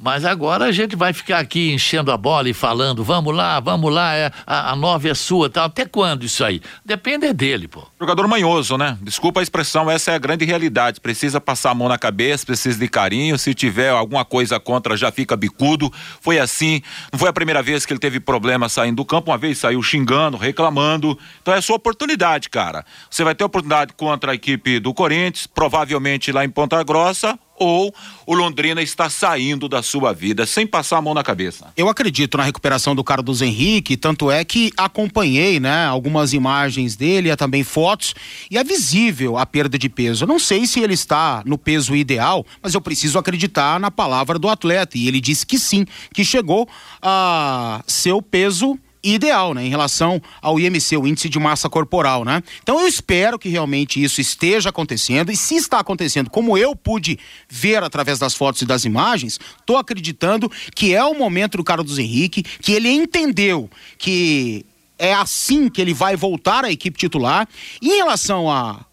[0.03, 3.89] Mas agora a gente vai ficar aqui enchendo a bola e falando, vamos lá, vamos
[3.89, 5.63] lá, é, a, a nove é sua, tal.
[5.63, 6.59] Até quando isso aí?
[6.83, 7.87] Depende dele, pô.
[7.97, 8.97] Jogador manhoso, né?
[9.01, 10.99] Desculpa a expressão, essa é a grande realidade.
[10.99, 13.37] Precisa passar a mão na cabeça, precisa de carinho.
[13.37, 15.89] Se tiver alguma coisa contra, já fica bicudo.
[16.19, 16.81] Foi assim.
[17.09, 19.31] Não foi a primeira vez que ele teve problema saindo do campo.
[19.31, 21.17] Uma vez saiu xingando, reclamando.
[21.41, 22.83] Então é sua oportunidade, cara.
[23.09, 27.93] Você vai ter oportunidade contra a equipe do Corinthians, provavelmente lá em Ponta Grossa, ou
[28.25, 31.71] o Londrina está saindo da sua vida sem passar a mão na cabeça?
[31.77, 37.35] Eu acredito na recuperação do Carlos Henrique, tanto é que acompanhei, né, algumas imagens dele,
[37.35, 38.13] também fotos,
[38.49, 40.23] e é visível a perda de peso.
[40.23, 44.37] Eu não sei se ele está no peso ideal, mas eu preciso acreditar na palavra
[44.39, 46.67] do atleta, e ele disse que sim, que chegou
[47.01, 52.41] a seu peso ideal, né, em relação ao IMC, o índice de massa corporal, né?
[52.61, 57.19] Então eu espero que realmente isso esteja acontecendo e se está acontecendo, como eu pude
[57.49, 61.99] ver através das fotos e das imagens, tô acreditando que é o momento do Carlos
[61.99, 64.65] Henrique, que ele entendeu que
[64.97, 67.47] é assim que ele vai voltar à equipe titular.
[67.81, 68.85] E em relação a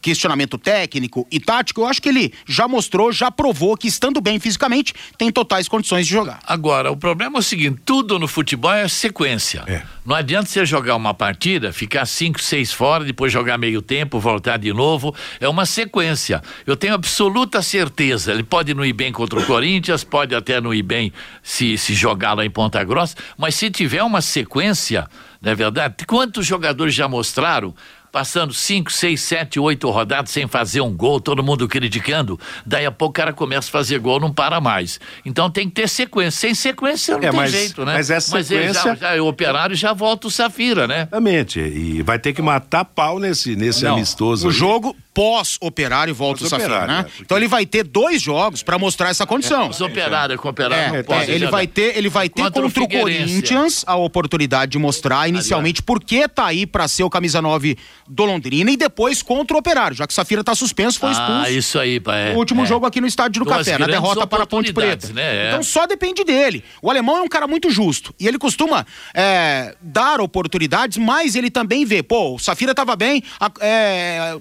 [0.00, 4.38] questionamento técnico e tático, eu acho que ele já mostrou, já provou que estando bem
[4.38, 6.40] fisicamente, tem totais condições de jogar.
[6.46, 9.64] Agora, o problema é o seguinte: tudo no futebol é sequência.
[9.66, 9.82] É.
[10.04, 14.58] Não adianta você jogar uma partida, ficar cinco, seis fora, depois jogar meio tempo, voltar
[14.58, 15.14] de novo.
[15.40, 16.42] É uma sequência.
[16.66, 18.32] Eu tenho absoluta certeza.
[18.32, 21.94] Ele pode não ir bem contra o Corinthians, pode até não ir bem se, se
[21.94, 25.08] jogar lá em Ponta Grossa, mas se tiver uma sequência,
[25.40, 26.04] não é verdade?
[26.06, 27.74] Quantos jogadores já mostraram
[28.14, 32.92] passando cinco, seis, sete, oito rodadas sem fazer um gol, todo mundo criticando, daí a
[32.92, 35.00] pouco o cara começa a fazer gol, não para mais.
[35.26, 36.30] Então tem que ter sequência.
[36.30, 37.94] Sem sequência não é, tem mas, jeito, né?
[37.94, 38.82] Mas essa sequência...
[38.84, 40.98] Mas já, já, o operário já volta o Safira, né?
[40.98, 41.58] Exatamente.
[41.58, 44.46] E vai ter que matar pau nesse, nesse não, amistoso.
[44.46, 44.56] O aí.
[44.56, 46.98] jogo pós-operário volta pós o Safira, né?
[46.98, 47.22] É, porque...
[47.22, 49.70] Então ele vai ter dois jogos para mostrar essa condição.
[49.70, 52.84] Os operários com operário é, é, ele, vai ter, ele vai ter contra, contra o,
[52.84, 57.40] o Corinthians a oportunidade de mostrar inicialmente por que tá aí para ser o camisa
[57.40, 61.10] 9 do Londrina e depois contra o Operário, já que o Safira está suspenso, foi
[61.10, 61.42] ah, expulso.
[61.44, 62.32] Ah, isso aí, pai.
[62.32, 62.66] É, o último é.
[62.66, 65.12] jogo aqui no Estádio do Duas Café, na derrota para a Ponte Preta.
[65.12, 65.22] Né?
[65.22, 65.48] É.
[65.48, 66.64] Então só depende dele.
[66.82, 71.50] O alemão é um cara muito justo e ele costuma é, dar oportunidades, mas ele
[71.50, 73.22] também vê, pô, o Safira estava bem,
[73.60, 74.36] é,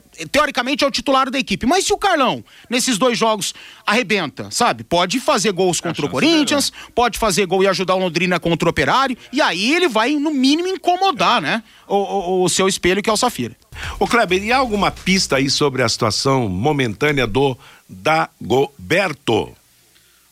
[0.64, 3.54] teoricamente é o titular da equipe, mas se o Carlão, nesses dois jogos,
[3.86, 4.84] arrebenta, sabe?
[4.84, 8.72] Pode fazer gols contra o Corinthians, pode fazer gol e ajudar o Londrina contra o
[8.72, 11.62] Operário, e aí ele vai, no mínimo, incomodar, né?
[11.88, 13.56] O, o, o seu espelho, que é o Safira.
[14.00, 19.56] Ô Kleber, e há alguma pista aí sobre a situação momentânea do Dagoberto?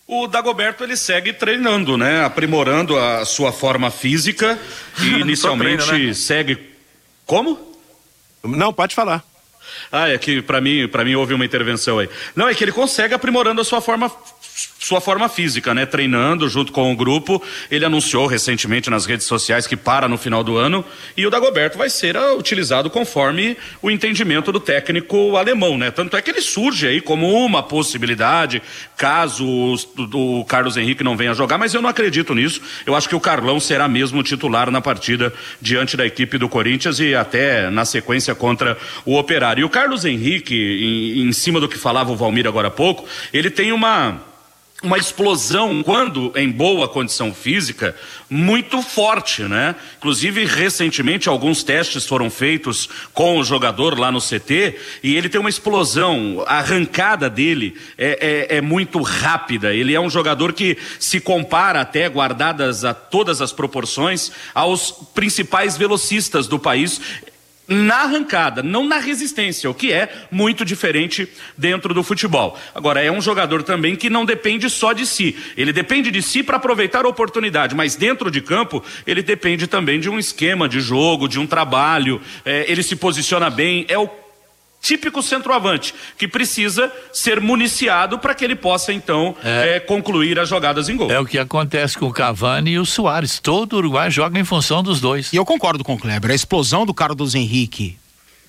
[0.08, 2.24] O Dagoberto ele segue treinando, né?
[2.24, 4.60] Aprimorando a sua forma física
[5.02, 6.13] e inicialmente treino, né?
[6.13, 6.58] segue.
[7.26, 7.58] Como?
[8.44, 9.24] Não, pode falar.
[9.92, 12.10] Ah, é que para mim, para mim houve uma intervenção aí.
[12.36, 14.12] Não, é que ele consegue aprimorando a sua forma
[14.80, 15.86] sua forma física, né?
[15.86, 17.42] Treinando junto com o grupo.
[17.70, 20.84] Ele anunciou recentemente nas redes sociais que para no final do ano
[21.16, 25.92] e o Dagoberto vai ser uh, utilizado conforme o entendimento do técnico alemão, né?
[25.92, 28.62] Tanto é que ele surge aí como uma possibilidade,
[28.98, 29.76] caso o,
[30.42, 32.62] o Carlos Henrique não venha jogar, mas eu não acredito nisso.
[32.86, 37.00] Eu acho que o Carlão será mesmo titular na partida diante da equipe do Corinthians
[37.00, 39.62] e até na sequência contra o Operário.
[39.62, 43.08] E o Carlos Henrique, em, em cima do que falava o Valmir agora há pouco,
[43.32, 44.31] ele tem uma
[44.84, 47.96] uma explosão, quando em boa condição física,
[48.30, 49.76] muito forte, né?
[49.98, 55.39] Inclusive, recentemente, alguns testes foram feitos com o jogador lá no CT e ele tem
[55.39, 56.44] uma explosão.
[56.48, 59.74] A arrancada dele é, é, é muito rápida.
[59.74, 65.78] Ele é um jogador que se compara, até guardadas a todas as proporções, aos principais
[65.78, 67.00] velocistas do país
[67.72, 72.60] na arrancada, não na resistência, o que é muito diferente dentro do futebol.
[72.76, 75.38] Agora, é um jogador também que não depende só de si.
[75.56, 80.02] Ele depende de si para aproveitar a oportunidade, mas dentro de campo, ele depende também
[80.02, 82.22] de um esquema de jogo, de um trabalho.
[82.44, 84.21] É, ele se posiciona bem, é o
[84.82, 89.76] típico centroavante, que precisa ser municiado para que ele possa, então, é.
[89.76, 91.12] É, concluir as jogadas em gol.
[91.12, 93.39] É o que acontece com o Cavani e o Soares.
[93.39, 95.32] Todo Uruguai joga em função dos dois.
[95.32, 96.32] E eu concordo com o Kleber.
[96.32, 97.98] A explosão do Carlos Henrique,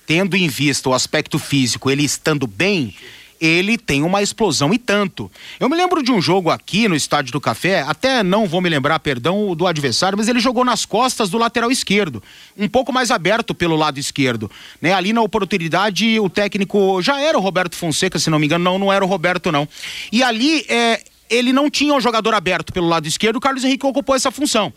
[0.07, 2.95] tendo em vista o aspecto físico, ele estando bem
[3.43, 5.29] ele tem uma explosão e tanto.
[5.59, 8.69] Eu me lembro de um jogo aqui no Estádio do Café, até não vou me
[8.69, 12.23] lembrar, perdão, do adversário, mas ele jogou nas costas do lateral esquerdo,
[12.57, 14.49] um pouco mais aberto pelo lado esquerdo.
[14.81, 14.93] Né?
[14.93, 18.79] Ali na oportunidade, o técnico já era o Roberto Fonseca, se não me engano, não,
[18.79, 19.67] não era o Roberto, não.
[20.09, 23.85] E ali, é, ele não tinha um jogador aberto pelo lado esquerdo, o Carlos Henrique
[23.85, 24.71] ocupou essa função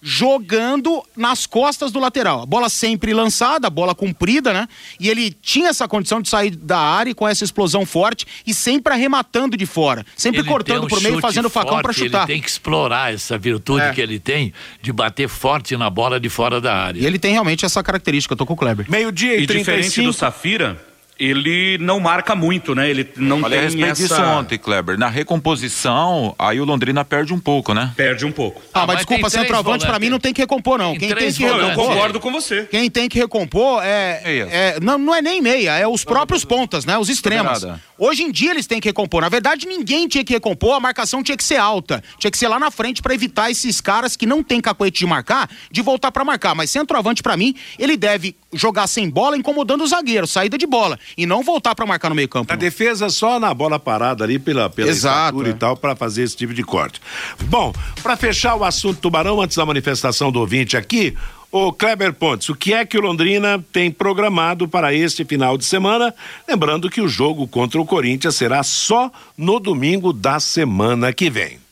[0.00, 2.42] jogando nas costas do lateral.
[2.42, 4.68] A bola sempre lançada, a bola comprida, né?
[5.00, 8.92] E ele tinha essa condição de sair da área com essa explosão forte e sempre
[8.92, 12.18] arrematando de fora, sempre ele cortando um por meio, fazendo forte, facão para chutar.
[12.20, 13.92] Ele tem que explorar essa virtude é.
[13.92, 17.00] que ele tem de bater forte na bola de fora da área.
[17.00, 18.86] E ele tem realmente essa característica, eu tô com o Kleber.
[18.88, 20.80] Meio-dia e, e diferente do Safira,
[21.18, 22.90] ele não marca muito, né?
[22.90, 24.16] Ele não Falei tem a respeito essa...
[24.16, 24.98] disso ontem, Kleber.
[24.98, 27.92] Na recomposição, aí o Londrina perde um pouco, né?
[27.96, 28.60] Perde um pouco.
[28.72, 30.90] Ah, ah mas, mas desculpa, centroavante para mim não tem que recompor, não.
[30.90, 31.70] Tem Quem tem que recompor...
[31.70, 32.64] Eu concordo com você.
[32.64, 34.20] Quem tem que recompor é...
[34.24, 36.98] é não, não é nem meia, é os próprios pontas, né?
[36.98, 37.64] Os extremos.
[37.98, 39.22] Hoje em dia eles têm que recompor.
[39.22, 42.02] Na verdade, ninguém tinha que recompor, a marcação tinha que ser alta.
[42.18, 45.06] Tinha que ser lá na frente para evitar esses caras que não tem cacoete de
[45.06, 46.54] marcar, de voltar para marcar.
[46.54, 50.98] Mas centroavante, para mim, ele deve jogar sem bola, incomodando o zagueiro, saída de bola.
[51.16, 52.52] E não voltar para marcar no meio campo.
[52.52, 55.50] A defesa só na bola parada ali pela, pela Exato, é.
[55.50, 57.00] e tal, para fazer esse tipo de corte.
[57.44, 61.14] Bom, para fechar o assunto Tubarão, antes da manifestação do ouvinte aqui,
[61.50, 65.64] o Kleber Pontes, o que é que o Londrina tem programado para este final de
[65.64, 66.14] semana?
[66.46, 71.65] Lembrando que o jogo contra o Corinthians será só no domingo da semana que vem.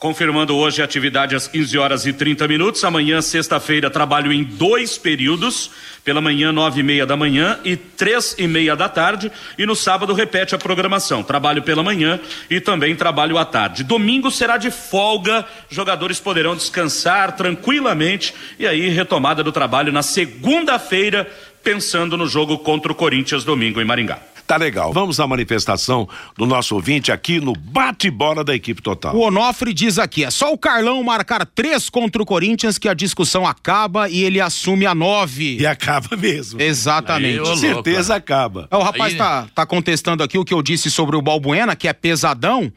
[0.00, 2.82] Confirmando hoje a atividade às 15 horas e 30 minutos.
[2.84, 5.70] Amanhã, sexta-feira, trabalho em dois períodos.
[6.02, 9.30] Pela manhã, nove e meia da manhã e três e meia da tarde.
[9.58, 11.22] E no sábado, repete a programação.
[11.22, 13.84] Trabalho pela manhã e também trabalho à tarde.
[13.84, 15.44] Domingo será de folga.
[15.68, 18.32] Jogadores poderão descansar tranquilamente.
[18.58, 21.30] E aí, retomada do trabalho na segunda-feira,
[21.62, 24.29] pensando no jogo contra o Corinthians domingo em Maringá.
[24.50, 24.92] Tá legal.
[24.92, 29.14] Vamos à manifestação do nosso ouvinte aqui no bate-bola da equipe total.
[29.14, 32.94] O Onofre diz aqui: é só o Carlão marcar três contra o Corinthians que a
[32.94, 35.56] discussão acaba e ele assume a nove.
[35.56, 36.60] E acaba mesmo.
[36.60, 37.38] Exatamente.
[37.38, 38.66] Com certeza acaba.
[38.72, 39.18] É, o rapaz Aí...
[39.18, 42.72] tá, tá contestando aqui o que eu disse sobre o Balbuena, que é pesadão.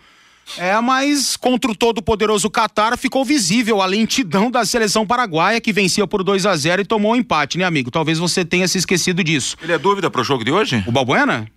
[0.60, 5.74] É, mas contra o todo poderoso Qatar ficou visível a lentidão da seleção paraguaia que
[5.74, 7.90] vencia por 2 a 0 e tomou um empate, né, amigo?
[7.90, 9.58] Talvez você tenha se esquecido disso.
[9.60, 10.84] Ele é dúvida pro jogo de hoje?
[10.86, 11.48] O Balbuena?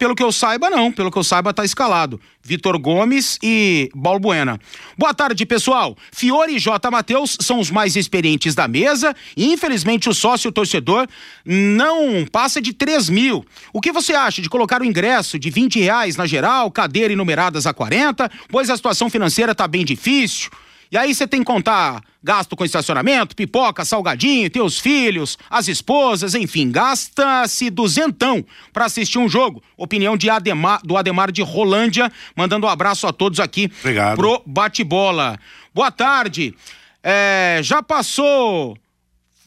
[0.00, 0.90] Pelo que eu saiba, não.
[0.90, 2.18] Pelo que eu saiba, tá escalado.
[2.42, 4.58] Vitor Gomes e Balbuena.
[4.96, 5.94] Boa tarde, pessoal.
[6.10, 6.90] Fiore e J.
[6.90, 11.06] Matheus são os mais experientes da mesa e, infelizmente, o sócio torcedor
[11.44, 13.44] não passa de 3 mil.
[13.74, 17.66] O que você acha de colocar o ingresso de 20 reais na geral, cadeira enumeradas
[17.66, 20.50] a 40, pois a situação financeira tá bem difícil?
[20.90, 26.34] E aí você tem que contar gasto com estacionamento, pipoca, salgadinho, teus filhos, as esposas,
[26.34, 29.62] enfim, gasta-se duzentão para assistir um jogo.
[29.76, 34.16] Opinião de Ademar, do Ademar de Rolândia, mandando um abraço a todos aqui Obrigado.
[34.16, 35.38] pro bate-bola.
[35.72, 36.54] Boa tarde.
[37.02, 38.76] É, já passou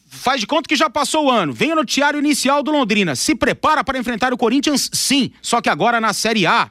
[0.08, 1.52] faz de conta que já passou o ano.
[1.52, 3.14] Vem o noticiário inicial do Londrina.
[3.16, 4.88] Se prepara para enfrentar o Corinthians?
[4.92, 6.70] Sim, só que agora na Série A.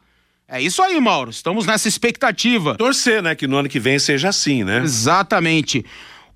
[0.54, 1.32] É isso aí, Mauro.
[1.32, 2.76] Estamos nessa expectativa.
[2.76, 3.34] Torcer, né?
[3.34, 4.84] Que no ano que vem seja assim, né?
[4.84, 5.84] Exatamente.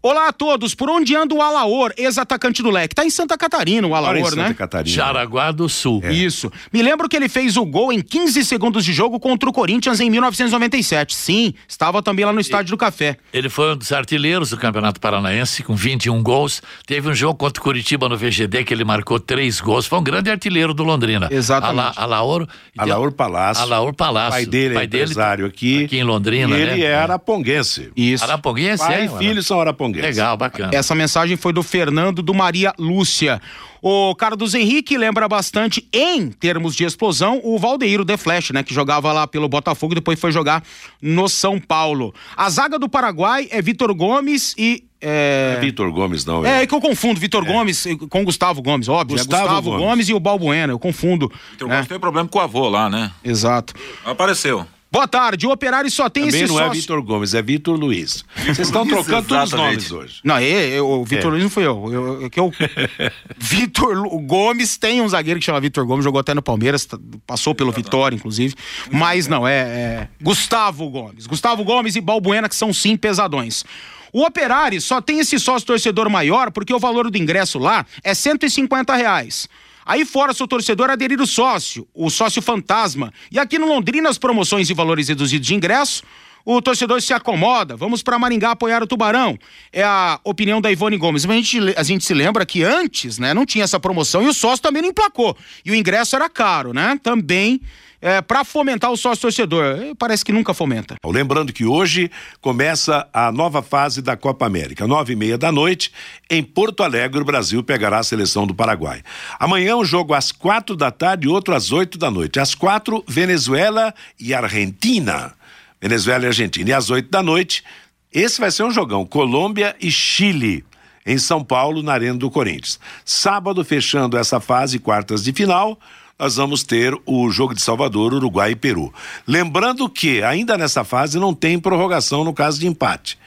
[0.09, 2.95] Olá a todos, por onde anda o Alaor, ex-atacante do Leque?
[2.95, 4.53] Tá em Santa Catarina o Alaor, Santa né?
[4.53, 4.95] Catarina.
[4.95, 5.99] Jaraguá do Sul.
[6.01, 6.13] É.
[6.13, 6.49] Isso.
[6.71, 9.99] Me lembro que ele fez o gol em 15 segundos de jogo contra o Corinthians
[9.99, 11.13] em 1997.
[11.13, 13.17] Sim, estava também lá no Estádio do Café.
[13.33, 16.61] Ele foi um dos artilheiros do Campeonato Paranaense, com 21 gols.
[16.85, 19.87] Teve um jogo contra o Curitiba no VGD que ele marcou três gols.
[19.87, 21.27] Foi um grande artilheiro do Londrina.
[21.29, 21.81] Exatamente.
[21.81, 22.47] Ala, Alaor.
[22.77, 23.61] Alaor Palácio.
[23.61, 24.31] Alaor Palácio.
[24.31, 25.83] Pai dele é pai é empresário aqui.
[25.83, 26.79] Aqui em Londrina, e ele né?
[26.79, 27.91] é araponguense.
[27.93, 28.23] Isso.
[28.23, 29.96] Araponguense, Pai é, e filho são araponguenses.
[30.01, 30.71] Legal, bacana.
[30.73, 33.41] Essa mensagem foi do Fernando do Maria Lúcia.
[33.81, 38.63] O Carlos Henrique lembra bastante, em termos de explosão, o Valdeiro The Flash, né?
[38.63, 40.63] Que jogava lá pelo Botafogo e depois foi jogar
[41.01, 42.13] no São Paulo.
[42.35, 46.43] A zaga do Paraguai é Vitor Gomes e é, é Vitor Gomes, não.
[46.45, 47.53] É, é que eu confundo Vitor é.
[47.53, 49.15] Gomes com Gustavo Gomes, óbvio.
[49.15, 49.85] É Gustavo, é Gustavo Gomes.
[49.85, 50.09] Gomes.
[50.09, 51.31] e o Balbuena, eu confundo.
[51.51, 51.75] Vitor né?
[51.75, 53.11] Gomes tem problema com o avô lá, né?
[53.23, 53.73] Exato.
[54.03, 54.65] Apareceu.
[54.89, 56.77] Boa tarde, o operário só tem Também esse não é sócio...
[56.77, 58.23] é Vitor Gomes, é Vitor Luiz.
[58.37, 60.19] Vocês estão trocando todos os nomes hoje.
[60.23, 61.31] Não, é, o Vitor é.
[61.31, 61.89] Luiz não fui eu.
[61.91, 62.53] eu, eu, eu
[63.37, 67.53] Vitor Gomes tem um zagueiro que chama Vitor Gomes, jogou até no Palmeiras, tá, passou
[67.53, 68.55] pelo Vitória, inclusive.
[68.89, 71.27] Mas não, é, é, Gustavo Gomes.
[71.27, 73.65] Gustavo Gomes e Balbuena, que são sim pesadões.
[74.13, 78.13] O Operário só tem esse sócio torcedor maior porque o valor do ingresso lá é
[78.13, 79.49] 150 reais.
[79.87, 83.13] Aí fora seu torcedor aderir o sócio, o sócio fantasma.
[83.31, 86.03] E aqui no Londrina as promoções e valores reduzidos de ingresso,
[86.49, 87.75] o torcedor se acomoda.
[87.75, 89.37] Vamos para Maringá apoiar o Tubarão.
[89.73, 91.25] É a opinião da Ivone Gomes.
[91.25, 94.27] Mas a gente, a gente se lembra que antes, né, não tinha essa promoção e
[94.29, 95.35] o sócio também não emplacou.
[95.65, 96.97] E o ingresso era caro, né?
[97.03, 97.59] Também
[98.01, 99.93] é, para fomentar o sócio torcedor.
[99.99, 100.95] Parece que nunca fomenta.
[101.05, 104.87] Lembrando que hoje começa a nova fase da Copa América.
[104.87, 105.91] Nove e meia da noite,
[106.29, 109.03] em Porto Alegre, o Brasil pegará a seleção do Paraguai.
[109.37, 112.39] Amanhã um jogo às quatro da tarde e outro às oito da noite.
[112.39, 115.33] Às quatro, Venezuela e Argentina.
[115.81, 116.69] Venezuela e Argentina.
[116.69, 117.63] E às oito da noite,
[118.11, 119.05] esse vai ser um jogão.
[119.05, 120.63] Colômbia e Chile
[121.05, 122.79] em São Paulo, na Arena do Corinthians.
[123.05, 125.79] Sábado, fechando essa fase, quartas de final,
[126.19, 128.93] nós vamos ter o jogo de Salvador, Uruguai e Peru.
[129.25, 133.17] Lembrando que, ainda nessa fase, não tem prorrogação no caso de empate.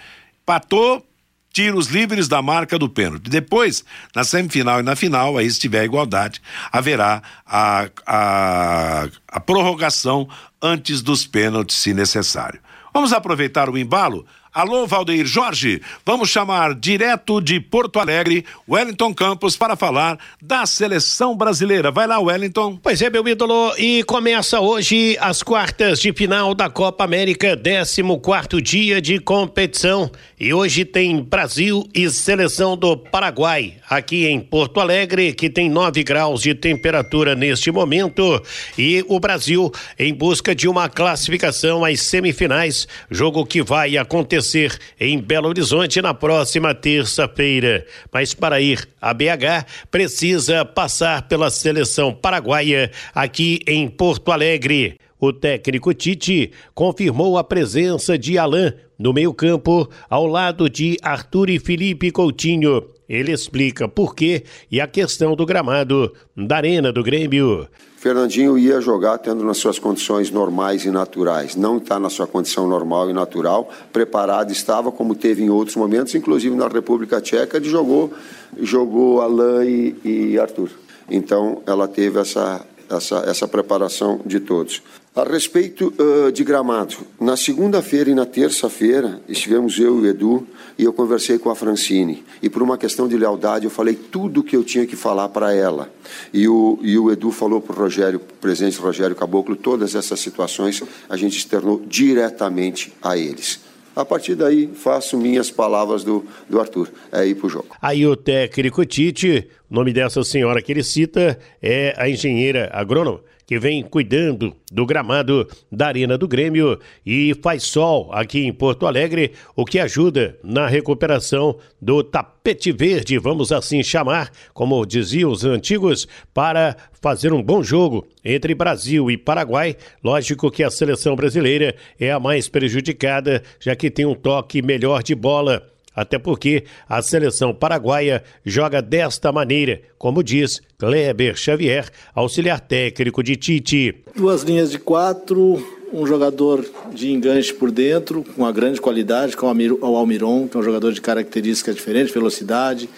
[0.45, 1.05] Patou,
[1.53, 3.29] tiros livres da marca do pênalti.
[3.29, 3.85] Depois,
[4.15, 10.29] na semifinal e na final, aí se tiver igualdade, haverá a, a, a prorrogação
[10.63, 12.61] antes dos pênaltis, se necessário.
[12.93, 14.27] Vamos aproveitar o embalo?
[14.53, 21.37] Alô, Valdeir Jorge, vamos chamar direto de Porto Alegre, Wellington Campos, para falar da seleção
[21.37, 21.93] brasileira.
[21.93, 22.77] Vai lá, Wellington.
[22.83, 28.03] Pois é, meu ídolo, e começa hoje as quartas de final da Copa América, 14
[28.21, 30.11] quarto dia de competição.
[30.39, 36.03] E hoje tem Brasil e seleção do Paraguai, aqui em Porto Alegre, que tem 9
[36.03, 38.43] graus de temperatura neste momento.
[38.77, 44.76] E o Brasil em busca de uma classificação às semifinais, jogo que vai acontecer acontecer
[44.98, 47.87] em Belo Horizonte na próxima terça-feira.
[48.11, 54.96] Mas para ir a BH, precisa passar pela seleção paraguaia aqui em Porto Alegre.
[55.20, 61.59] O técnico Tite confirmou a presença de Alain no meio-campo, ao lado de Arthur e
[61.59, 62.83] Felipe Coutinho.
[63.11, 67.66] Ele explica por quê e a questão do gramado da Arena do Grêmio.
[67.96, 71.57] Fernandinho ia jogar tendo nas suas condições normais e naturais.
[71.57, 73.68] Não está na sua condição normal e natural.
[73.92, 78.12] Preparado estava, como teve em outros momentos, inclusive na República Tcheca, ele jogou,
[78.61, 80.70] jogou Alain e, e Arthur.
[81.11, 84.81] Então, ela teve essa, essa, essa preparação de todos.
[85.21, 90.49] A respeito uh, de gramado, na segunda-feira e na terça-feira estivemos eu e o Edu
[90.79, 92.25] e eu conversei com a Francine.
[92.43, 95.29] E por uma questão de lealdade eu falei tudo o que eu tinha que falar
[95.29, 95.93] para ela.
[96.33, 100.83] E o, e o Edu falou para o Rogério, presidente Rogério Caboclo, todas essas situações
[101.07, 103.61] a gente externou diretamente a eles.
[103.95, 106.89] A partir daí, faço minhas palavras do, do Arthur.
[107.13, 107.67] É ir para o jogo.
[107.83, 113.21] Aí o técnico Tite, o nome dessa senhora que ele cita é a engenheira agrônoma
[113.51, 118.87] que vem cuidando do gramado da Arena do Grêmio e faz sol aqui em Porto
[118.87, 125.45] Alegre, o que ajuda na recuperação do tapete verde, vamos assim chamar, como diziam os
[125.45, 129.77] antigos, para fazer um bom jogo entre Brasil e Paraguai.
[130.01, 135.03] Lógico que a seleção brasileira é a mais prejudicada, já que tem um toque melhor
[135.03, 142.61] de bola até porque a seleção paraguaia joga desta maneira, como diz Kleber Xavier, auxiliar
[142.61, 144.03] técnico de Tite.
[144.14, 149.46] Duas linhas de quatro, um jogador de enganche por dentro, com uma grande qualidade, com
[149.46, 152.88] o Almiron, que é um jogador de características diferentes, velocidade,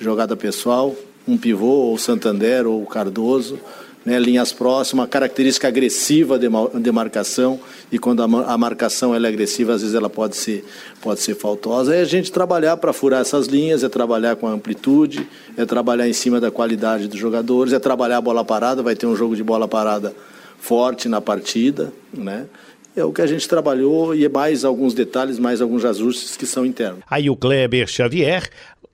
[0.00, 0.94] jogada pessoal,
[1.26, 3.58] um pivô, ou Santander, ou Cardoso
[4.04, 6.48] né, linhas próximas, característica agressiva de,
[6.80, 7.60] de marcação,
[7.92, 10.64] e quando a, marcação é agressiva, às vezes ela pode ser,
[11.02, 11.94] pode ser faltosa.
[11.94, 16.12] É a gente trabalhar para furar essas linhas, é trabalhar com amplitude, é trabalhar em
[16.12, 19.42] cima da qualidade dos jogadores, é trabalhar a bola parada, vai ter um jogo de
[19.42, 20.14] bola parada
[20.58, 22.46] forte na partida, né?
[22.96, 26.46] é o que a gente trabalhou e é mais alguns detalhes, mais alguns ajustes que
[26.46, 27.00] são internos.
[27.08, 28.50] Aí o Kleber Xavier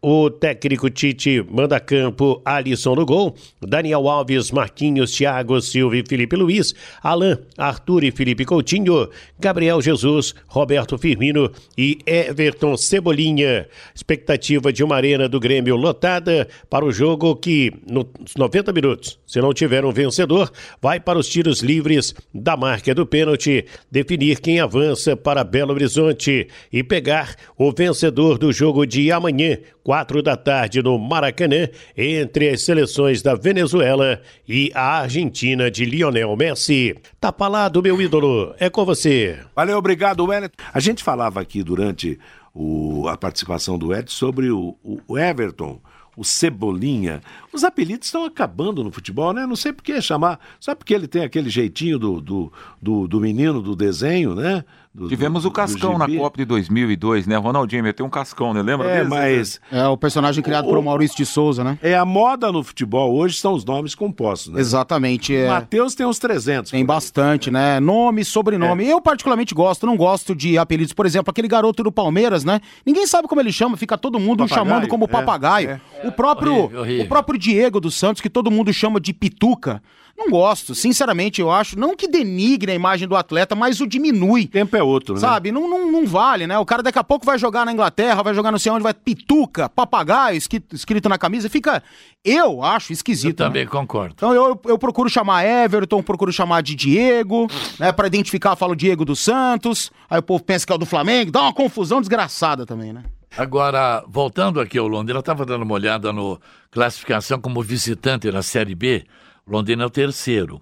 [0.08, 6.36] O técnico Tite manda campo Alisson no gol, Daniel Alves, Marquinhos, Thiago Silva e Felipe
[6.36, 13.66] Luiz, Alain, Arthur e Felipe Coutinho, Gabriel Jesus, Roberto Firmino e Everton Cebolinha.
[13.94, 18.06] Expectativa de uma arena do Grêmio lotada para o jogo que, nos
[18.36, 23.06] 90 minutos, se não tiver um vencedor, vai para os tiros livres da marca do
[23.06, 29.58] pênalti, definir quem avança para Belo Horizonte e pegar o vencedor do jogo de amanhã,
[29.86, 36.34] quatro da tarde no Maracanã, entre as seleções da Venezuela e a Argentina de Lionel
[36.36, 36.96] Messi.
[37.20, 39.38] Tá falado, meu ídolo, é com você.
[39.54, 40.56] Valeu, obrigado, Wellington.
[40.74, 42.18] A gente falava aqui durante
[42.52, 44.76] o, a participação do Ed sobre o,
[45.06, 45.80] o Everton
[46.16, 47.20] o Cebolinha.
[47.52, 49.46] Os apelidos estão acabando no futebol, né?
[49.46, 50.40] Não sei por que chamar.
[50.58, 54.64] Só porque ele tem aquele jeitinho do, do, do, do menino do desenho, né?
[54.96, 57.36] Do, Tivemos o Cascão na Copa de 2002, né?
[57.36, 58.62] Ronaldinho meteu um Cascão, né?
[58.62, 59.60] Lembra é, Mas...
[59.70, 61.78] É o personagem criado o, por Maurício de Souza, né?
[61.82, 64.58] É a moda no futebol hoje são os nomes compostos, né?
[64.58, 65.36] Exatamente.
[65.36, 65.48] É...
[65.48, 66.70] Matheus tem uns 300.
[66.70, 67.78] Tem bastante, né?
[67.78, 68.86] Nome, sobrenome.
[68.86, 68.92] É.
[68.94, 70.94] Eu particularmente gosto, não gosto de apelidos.
[70.94, 72.62] Por exemplo, aquele garoto do Palmeiras, né?
[72.86, 75.68] Ninguém sabe como ele chama, fica todo mundo chamando como é, papagaio.
[76.02, 76.08] É.
[76.08, 77.04] O próprio horrível, horrível.
[77.04, 79.82] o próprio Diego dos Santos, que todo mundo chama de pituca.
[80.16, 81.78] Não gosto, sinceramente, eu acho.
[81.78, 84.44] Não que denigre a imagem do atleta, mas o diminui.
[84.44, 85.20] O tempo é outro, né?
[85.20, 85.52] Sabe?
[85.52, 86.58] Não, não, não vale, né?
[86.58, 88.94] O cara daqui a pouco vai jogar na Inglaterra, vai jogar não sei onde, vai
[88.94, 91.50] pituca, papagaio escrito, escrito na camisa.
[91.50, 91.82] Fica,
[92.24, 93.40] eu acho esquisito.
[93.40, 93.70] Eu também né?
[93.70, 94.14] concordo.
[94.16, 97.46] Então eu, eu procuro chamar Everton, procuro chamar de Diego,
[97.78, 97.92] né?
[97.92, 99.92] Pra identificar, eu falo Diego dos Santos.
[100.08, 103.04] Aí o povo pensa que é o do Flamengo, dá uma confusão desgraçada também, né?
[103.36, 106.40] Agora, voltando aqui ao Londrina, eu estava dando uma olhada no
[106.70, 109.04] classificação como visitante na Série B.
[109.48, 110.60] Londrina é o terceiro.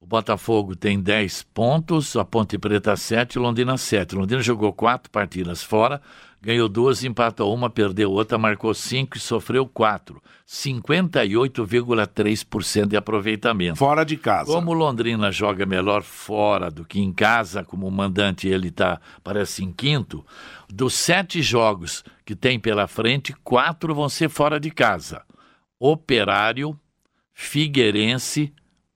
[0.00, 4.16] O Botafogo tem 10 pontos, a Ponte Preta 7, Londrina 7.
[4.16, 6.02] Londrina jogou quatro partidas fora,
[6.42, 10.20] ganhou duas, empatou uma, perdeu outra, marcou cinco e sofreu quatro.
[10.46, 13.78] 58,3% de aproveitamento.
[13.78, 14.52] Fora de casa.
[14.52, 19.72] Como Londrina joga melhor fora do que em casa, como mandante ele está, parece em
[19.72, 20.26] quinto,
[20.68, 25.22] dos sete jogos que tem pela frente, quatro vão ser fora de casa.
[25.78, 26.76] Operário,
[27.34, 28.54] Figueirense,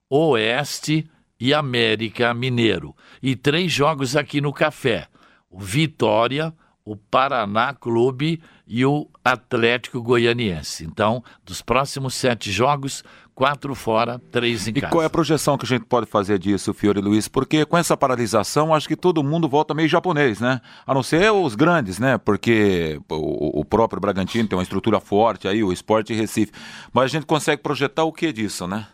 [0.09, 2.97] Oeste e América Mineiro.
[3.23, 5.09] E três jogos aqui no Café:
[5.51, 10.85] o Vitória, o Paraná Clube e o Atlético Goianiense.
[10.85, 13.05] Então, dos próximos sete jogos,
[13.39, 14.87] quatro fora, três em e casa.
[14.89, 17.29] E qual é a projeção que a gente pode fazer disso, Fiore Luiz?
[17.29, 20.61] Porque com essa paralisação, acho que todo mundo volta meio japonês, né?
[20.85, 22.19] A não ser os grandes, né?
[22.19, 26.51] Porque o, o próprio Bragantino tem uma estrutura forte aí, o Esporte Recife.
[26.93, 28.89] Mas a gente consegue projetar o que disso, né?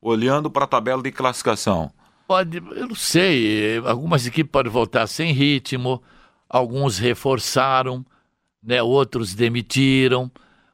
[0.00, 1.90] Olhando para a tabela de classificação.
[2.28, 6.00] Pode, eu não sei, algumas equipes podem voltar sem ritmo,
[6.48, 8.06] alguns reforçaram,
[8.62, 10.30] né, outros demitiram.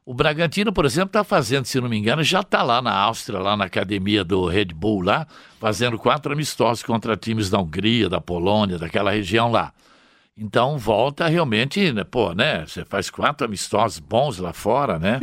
[0.07, 3.39] O Bragantino, por exemplo, está fazendo, se não me engano, já está lá na Áustria,
[3.39, 5.25] lá na academia do Red Bull, lá,
[5.59, 9.73] fazendo quatro amistosos contra times da Hungria, da Polônia, daquela região lá.
[10.37, 12.65] Então volta realmente, né, pô, né?
[12.67, 15.17] Você faz quatro amistosos bons lá fora, né?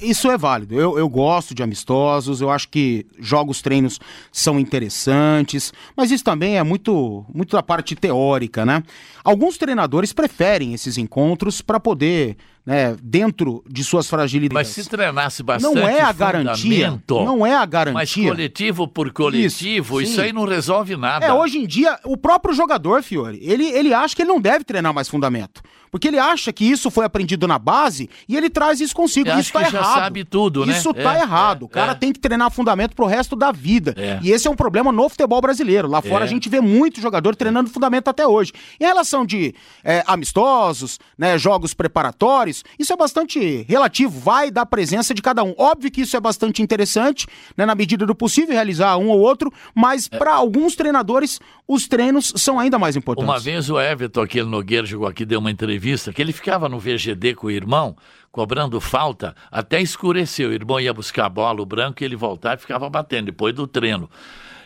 [0.00, 0.74] Isso é válido.
[0.74, 3.98] Eu, eu gosto de amistosos, eu acho que jogos treinos
[4.30, 8.82] são interessantes, mas isso também é muito, muito da parte teórica, né?
[9.24, 12.36] Alguns treinadores preferem esses encontros para poder
[12.68, 14.52] né, dentro de suas fragilidades.
[14.52, 17.00] Mas se treinasse bastante, não é a garantia.
[17.08, 17.94] Não é a garantia.
[17.94, 21.24] Mas coletivo por coletivo, isso, isso aí não resolve nada.
[21.24, 24.64] É, hoje em dia, o próprio jogador, Fiore, ele, ele acha que ele não deve
[24.64, 25.62] treinar mais fundamento.
[25.90, 29.28] Porque ele acha que isso foi aprendido na base e ele traz isso consigo.
[29.28, 29.94] Ele isso tá errado.
[29.94, 30.72] sabe tudo, né?
[30.72, 31.62] Isso tá é, errado.
[31.62, 31.94] É, o cara é.
[31.94, 33.94] tem que treinar fundamento pro resto da vida.
[33.96, 34.18] É.
[34.22, 35.88] E esse é um problema no futebol brasileiro.
[35.88, 36.26] Lá fora é.
[36.26, 38.52] a gente vê muito jogador treinando fundamento até hoje.
[38.80, 45.14] Em relação de é, amistosos, né, jogos preparatórios, isso é bastante relativo, vai da presença
[45.14, 45.54] de cada um.
[45.56, 47.26] Óbvio que isso é bastante interessante,
[47.56, 52.32] né, na medida do possível, realizar um ou outro, mas para alguns treinadores, os treinos
[52.36, 53.28] são ainda mais importantes.
[53.28, 55.77] Uma vez o Everton, aquele Nogueira, chegou aqui, deu uma entrevista,
[56.12, 57.96] que ele ficava no VGD com o irmão,
[58.30, 60.50] cobrando falta, até escureceu.
[60.50, 63.54] O irmão ia buscar a bola, o branco, e ele voltava e ficava batendo, depois
[63.54, 64.10] do treino.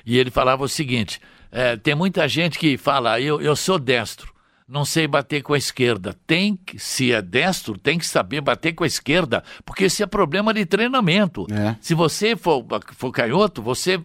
[0.04, 4.32] E ele falava o seguinte: é, tem muita gente que fala, eu, eu sou destro
[4.72, 6.16] não sei bater com a esquerda.
[6.26, 10.06] Tem que, se é destro, tem que saber bater com a esquerda, porque esse é
[10.06, 11.46] problema de treinamento.
[11.52, 11.76] É.
[11.78, 12.64] Se você for,
[12.96, 14.00] for canhoto, você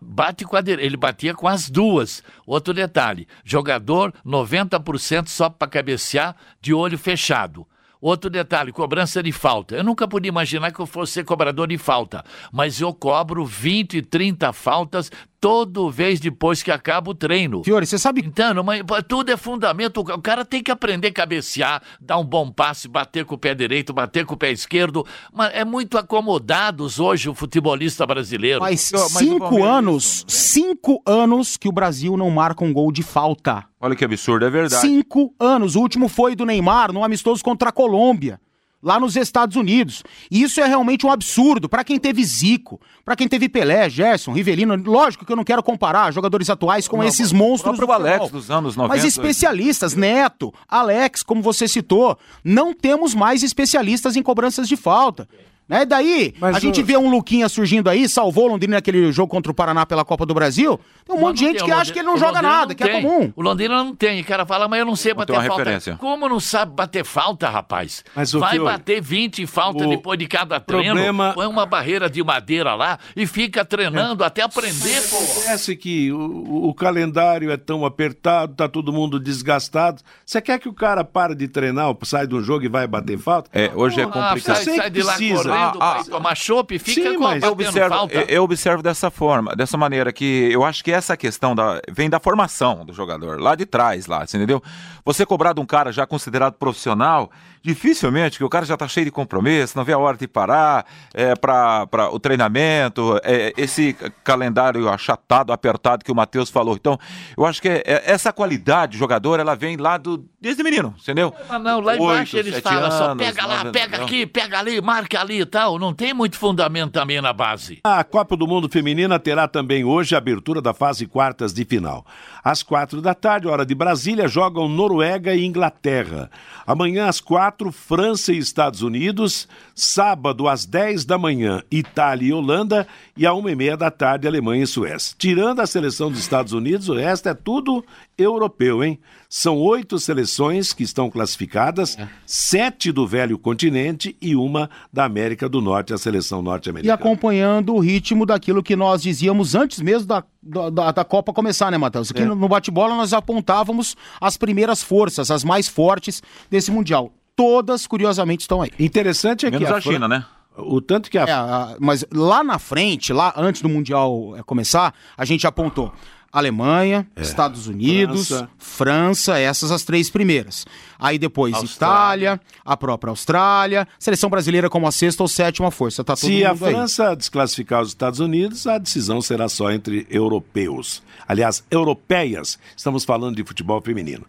[0.00, 0.60] bate com a.
[0.60, 2.22] Ele batia com as duas.
[2.46, 7.66] Outro detalhe: jogador 90% só para cabecear de olho fechado.
[8.00, 9.76] Outro detalhe, cobrança de falta.
[9.76, 14.02] Eu nunca podia imaginar que eu fosse ser cobrador de falta, mas eu cobro 20,
[14.02, 15.08] 30 faltas
[15.42, 17.64] todo vez depois que acaba o treino.
[17.64, 18.22] Fiore, você sabe.
[18.24, 19.98] Então, mas tudo é fundamento.
[19.98, 23.52] O cara tem que aprender a cabecear, dar um bom passe, bater com o pé
[23.52, 25.04] direito, bater com o pé esquerdo.
[25.34, 28.60] Mas é muito acomodados hoje o futebolista brasileiro.
[28.60, 33.64] Mas, mas cinco anos, cinco anos que o Brasil não marca um gol de falta.
[33.80, 34.80] Olha que absurdo, é verdade.
[34.80, 35.74] Cinco anos.
[35.74, 38.38] O último foi do Neymar, no amistoso contra a Colômbia
[38.82, 40.02] lá nos Estados Unidos.
[40.30, 44.32] E isso é realmente um absurdo para quem teve Zico, para quem teve Pelé, Gerson,
[44.32, 44.74] Rivelino.
[44.76, 48.50] Lógico que eu não quero comparar jogadores atuais com não, esses monstros do Alex dos
[48.50, 48.94] anos 90.
[48.94, 55.28] Mas especialistas, Neto, Alex, como você citou, não temos mais especialistas em cobranças de falta.
[55.68, 55.84] Né?
[55.84, 56.60] Daí, Mas a o...
[56.60, 60.26] gente vê um Luquinha surgindo aí, salvou Londrina naquele jogo contra o Paraná pela Copa
[60.26, 60.78] do Brasil.
[61.06, 63.32] Tem um monte de gente que acha que ele não joga nada, que é comum.
[63.34, 64.20] O Londrina não tem.
[64.20, 65.50] O cara fala, mas eu não sei bater falta.
[65.50, 65.96] Referência.
[65.96, 68.04] Como não sabe bater falta, rapaz?
[68.14, 71.32] Mas Vai bater 20 faltas depois de cada treino, problema...
[71.32, 74.26] põe uma barreira de madeira lá e fica treinando é.
[74.26, 75.16] até aprender, pô.
[75.44, 80.02] Parece que o, o, calendário é tão apertado, tá todo mundo desgastado.
[80.24, 83.48] Você quer que o cara pare de treinar, sai do jogo e vai bater falta?
[83.52, 84.56] É, hoje é complicado.
[84.56, 85.16] Ah, sai, sai de lá
[85.52, 88.24] correndo ah, ah, tomar chopp, fica sim, com mas eu observo, falta.
[88.28, 92.18] eu observo dessa forma, dessa maneira que eu acho que essa questão da, vem da
[92.18, 94.62] formação do jogador, lá de trás, lá, entendeu?
[95.04, 97.30] Você cobrar de um cara já considerado profissional,
[97.62, 100.84] dificilmente, que o cara já está cheio de compromisso, não vê a hora de parar
[101.14, 103.94] é, para o treinamento, é, esse
[104.24, 106.74] calendário achatado, apertado que o Matheus falou.
[106.74, 106.98] Então,
[107.36, 110.92] eu acho que é, é, essa qualidade de jogador, ela vem lá do desde menino,
[111.00, 111.32] entendeu?
[111.48, 114.04] Mas não, lá embaixo Oito, eles falam anos, só pega lá, pega não.
[114.04, 115.78] aqui, pega ali, marca ali e tal.
[115.78, 117.78] Não tem muito fundamento também na base.
[117.84, 122.04] A Copa do Mundo Feminina terá também hoje a abertura da fase quartas de final.
[122.42, 126.28] Às quatro da tarde, hora de Brasília, jogam Noruega e Inglaterra.
[126.66, 129.46] Amanhã, às quatro, França e Estados Unidos.
[129.74, 132.86] Sábado, às dez da manhã, Itália e Holanda.
[133.16, 135.14] E à uma e meia da tarde, Alemanha e Suécia.
[135.18, 137.84] Tirando a seleção dos Estados Unidos, o resto é tudo
[138.16, 138.98] europeu, hein?
[139.28, 142.06] São oito seleções que estão classificadas, é.
[142.26, 146.92] sete do velho continente e uma da América do Norte, a seleção norte-americana.
[146.92, 151.70] E acompanhando o ritmo daquilo que nós dizíamos antes mesmo da, da, da Copa começar,
[151.70, 152.10] né, Matheus?
[152.10, 152.26] Aqui é.
[152.26, 157.12] no, no bate-bola nós apontávamos as primeiras forças, as mais fortes desse Mundial.
[157.34, 158.70] Todas, curiosamente, estão aí.
[158.78, 160.24] Interessante é Menos que a, a China, né?
[160.56, 161.24] O tanto que a...
[161.24, 161.76] É, a...
[161.80, 165.92] Mas lá na frente, lá antes do Mundial é, começar, a gente apontou
[166.32, 167.20] Alemanha, é.
[167.20, 168.50] Estados Unidos, França.
[168.82, 169.38] França.
[169.38, 170.66] essas as três primeiras.
[170.98, 172.34] Aí depois Austrália.
[172.34, 176.04] Itália, a própria Austrália, seleção brasileira como a sexta ou sétima força.
[176.04, 177.16] Tá Se a França aí.
[177.16, 181.02] desclassificar os Estados Unidos, a decisão será só entre europeus.
[181.26, 182.58] Aliás, europeias.
[182.76, 184.24] Estamos falando de futebol feminino.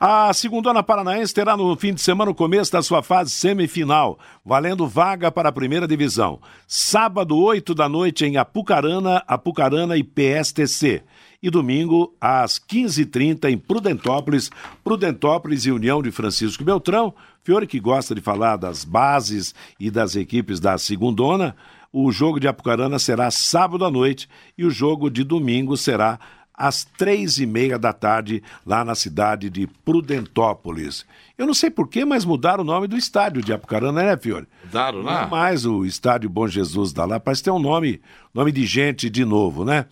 [0.00, 4.86] A segunda Paranaense terá no fim de semana o começo da sua fase semifinal, valendo
[4.88, 6.40] vaga para a primeira divisão.
[6.66, 11.02] Sábado, 8 da noite, em Apucarana, Apucarana e PSTC
[11.44, 14.50] e domingo às 15h30 em Prudentópolis,
[14.82, 17.12] Prudentópolis e União de Francisco Beltrão.
[17.42, 21.54] Fiore que gosta de falar das bases e das equipes da segundona,
[21.92, 24.26] o jogo de Apucarana será sábado à noite
[24.56, 26.18] e o jogo de domingo será
[26.54, 31.04] às três e meia da tarde, lá na cidade de Prudentópolis.
[31.36, 34.46] Eu não sei porquê, mas mudaram o nome do estádio de Apucarana, né, Fiore?
[34.64, 35.20] Mudaram lá?
[35.20, 38.00] Não é mais o Estádio Bom Jesus da lá, parece ter um nome,
[38.32, 39.84] nome de gente de novo, né?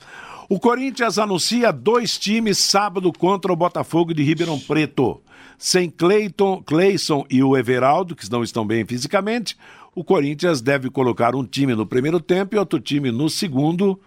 [0.52, 5.18] O Corinthians anuncia dois times sábado contra o Botafogo de Ribeirão Preto.
[5.56, 9.56] Sem Cleiton, Cleison e o Everaldo, que não estão bem fisicamente,
[9.94, 13.98] o Corinthians deve colocar um time no primeiro tempo e outro time no segundo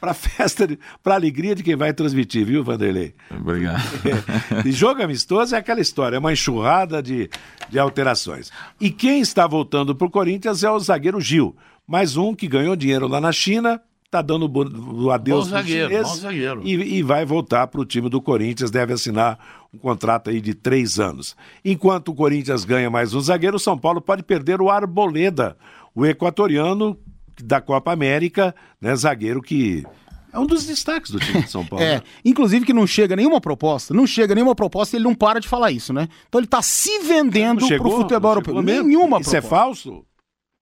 [0.00, 3.14] para festa, para alegria de quem vai transmitir, viu, Vanderlei?
[3.30, 3.84] Obrigado.
[4.04, 7.30] É, e jogo amistoso é aquela história, é uma enxurrada de,
[7.70, 8.50] de alterações.
[8.80, 11.54] E quem está voltando para o Corinthians é o zagueiro Gil,
[11.86, 13.80] mais um que ganhou dinheiro lá na China,
[14.12, 16.60] tá dando o adeus bom zagueiro, chinês, bom zagueiro.
[16.62, 19.38] E, e vai voltar para o time do Corinthians, deve assinar
[19.72, 21.34] um contrato aí de três anos.
[21.64, 25.56] Enquanto o Corinthians ganha mais um zagueiro, o São Paulo pode perder o Arboleda,
[25.94, 26.98] o equatoriano
[27.42, 29.82] da Copa América, né, zagueiro que
[30.30, 31.82] é um dos destaques do time de São Paulo.
[31.82, 32.02] é, né?
[32.22, 35.70] inclusive que não chega nenhuma proposta, não chega nenhuma proposta, ele não para de falar
[35.70, 36.06] isso, né?
[36.28, 38.62] Então ele está se vendendo para o futebol europeu.
[38.62, 39.80] Nenhuma Isso é proposta.
[39.80, 40.11] Isso é falso?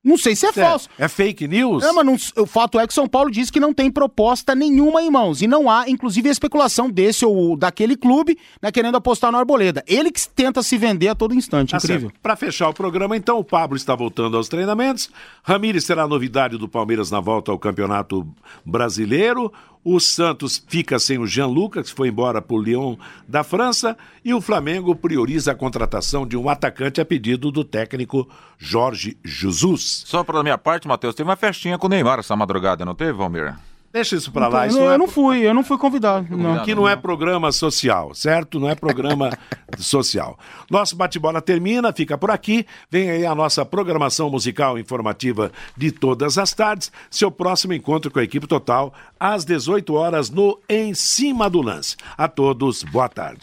[0.02, 0.88] Não sei se é, é falso.
[0.98, 1.84] É fake news?
[1.84, 5.02] É, mas não, o fato é que São Paulo diz que não tem proposta nenhuma
[5.02, 5.42] em mãos.
[5.42, 9.84] E não há, inclusive, especulação desse ou daquele clube né, querendo apostar no Arboleda.
[9.86, 11.72] Ele que tenta se vender a todo instante.
[11.72, 12.10] Tá Incrível.
[12.22, 15.10] Para fechar o programa, então, o Pablo está voltando aos treinamentos.
[15.42, 18.26] Ramires será a novidade do Palmeiras na volta ao Campeonato
[18.64, 19.52] Brasileiro.
[19.82, 23.96] O Santos fica sem o Jean Lucas, que foi embora para o Lyon da França,
[24.22, 28.28] e o Flamengo prioriza a contratação de um atacante a pedido do técnico
[28.58, 30.02] Jorge Jesus.
[30.06, 33.12] Só para minha parte, Matheus, teve uma festinha com o Neymar essa madrugada, não teve,
[33.12, 33.56] Valmir?
[33.92, 34.66] Deixa isso pra lá.
[34.66, 36.36] Isso não, não é eu não fui, eu não fui convidado.
[36.36, 36.54] Não.
[36.54, 38.60] Aqui não é programa social, certo?
[38.60, 39.30] Não é programa
[39.78, 40.38] social.
[40.70, 42.64] Nosso bate-bola termina, fica por aqui.
[42.88, 46.92] Vem aí a nossa programação musical informativa de todas as tardes.
[47.10, 51.96] Seu próximo encontro com a equipe total às 18 horas no Em Cima do Lance.
[52.16, 53.38] A todos, boa tarde.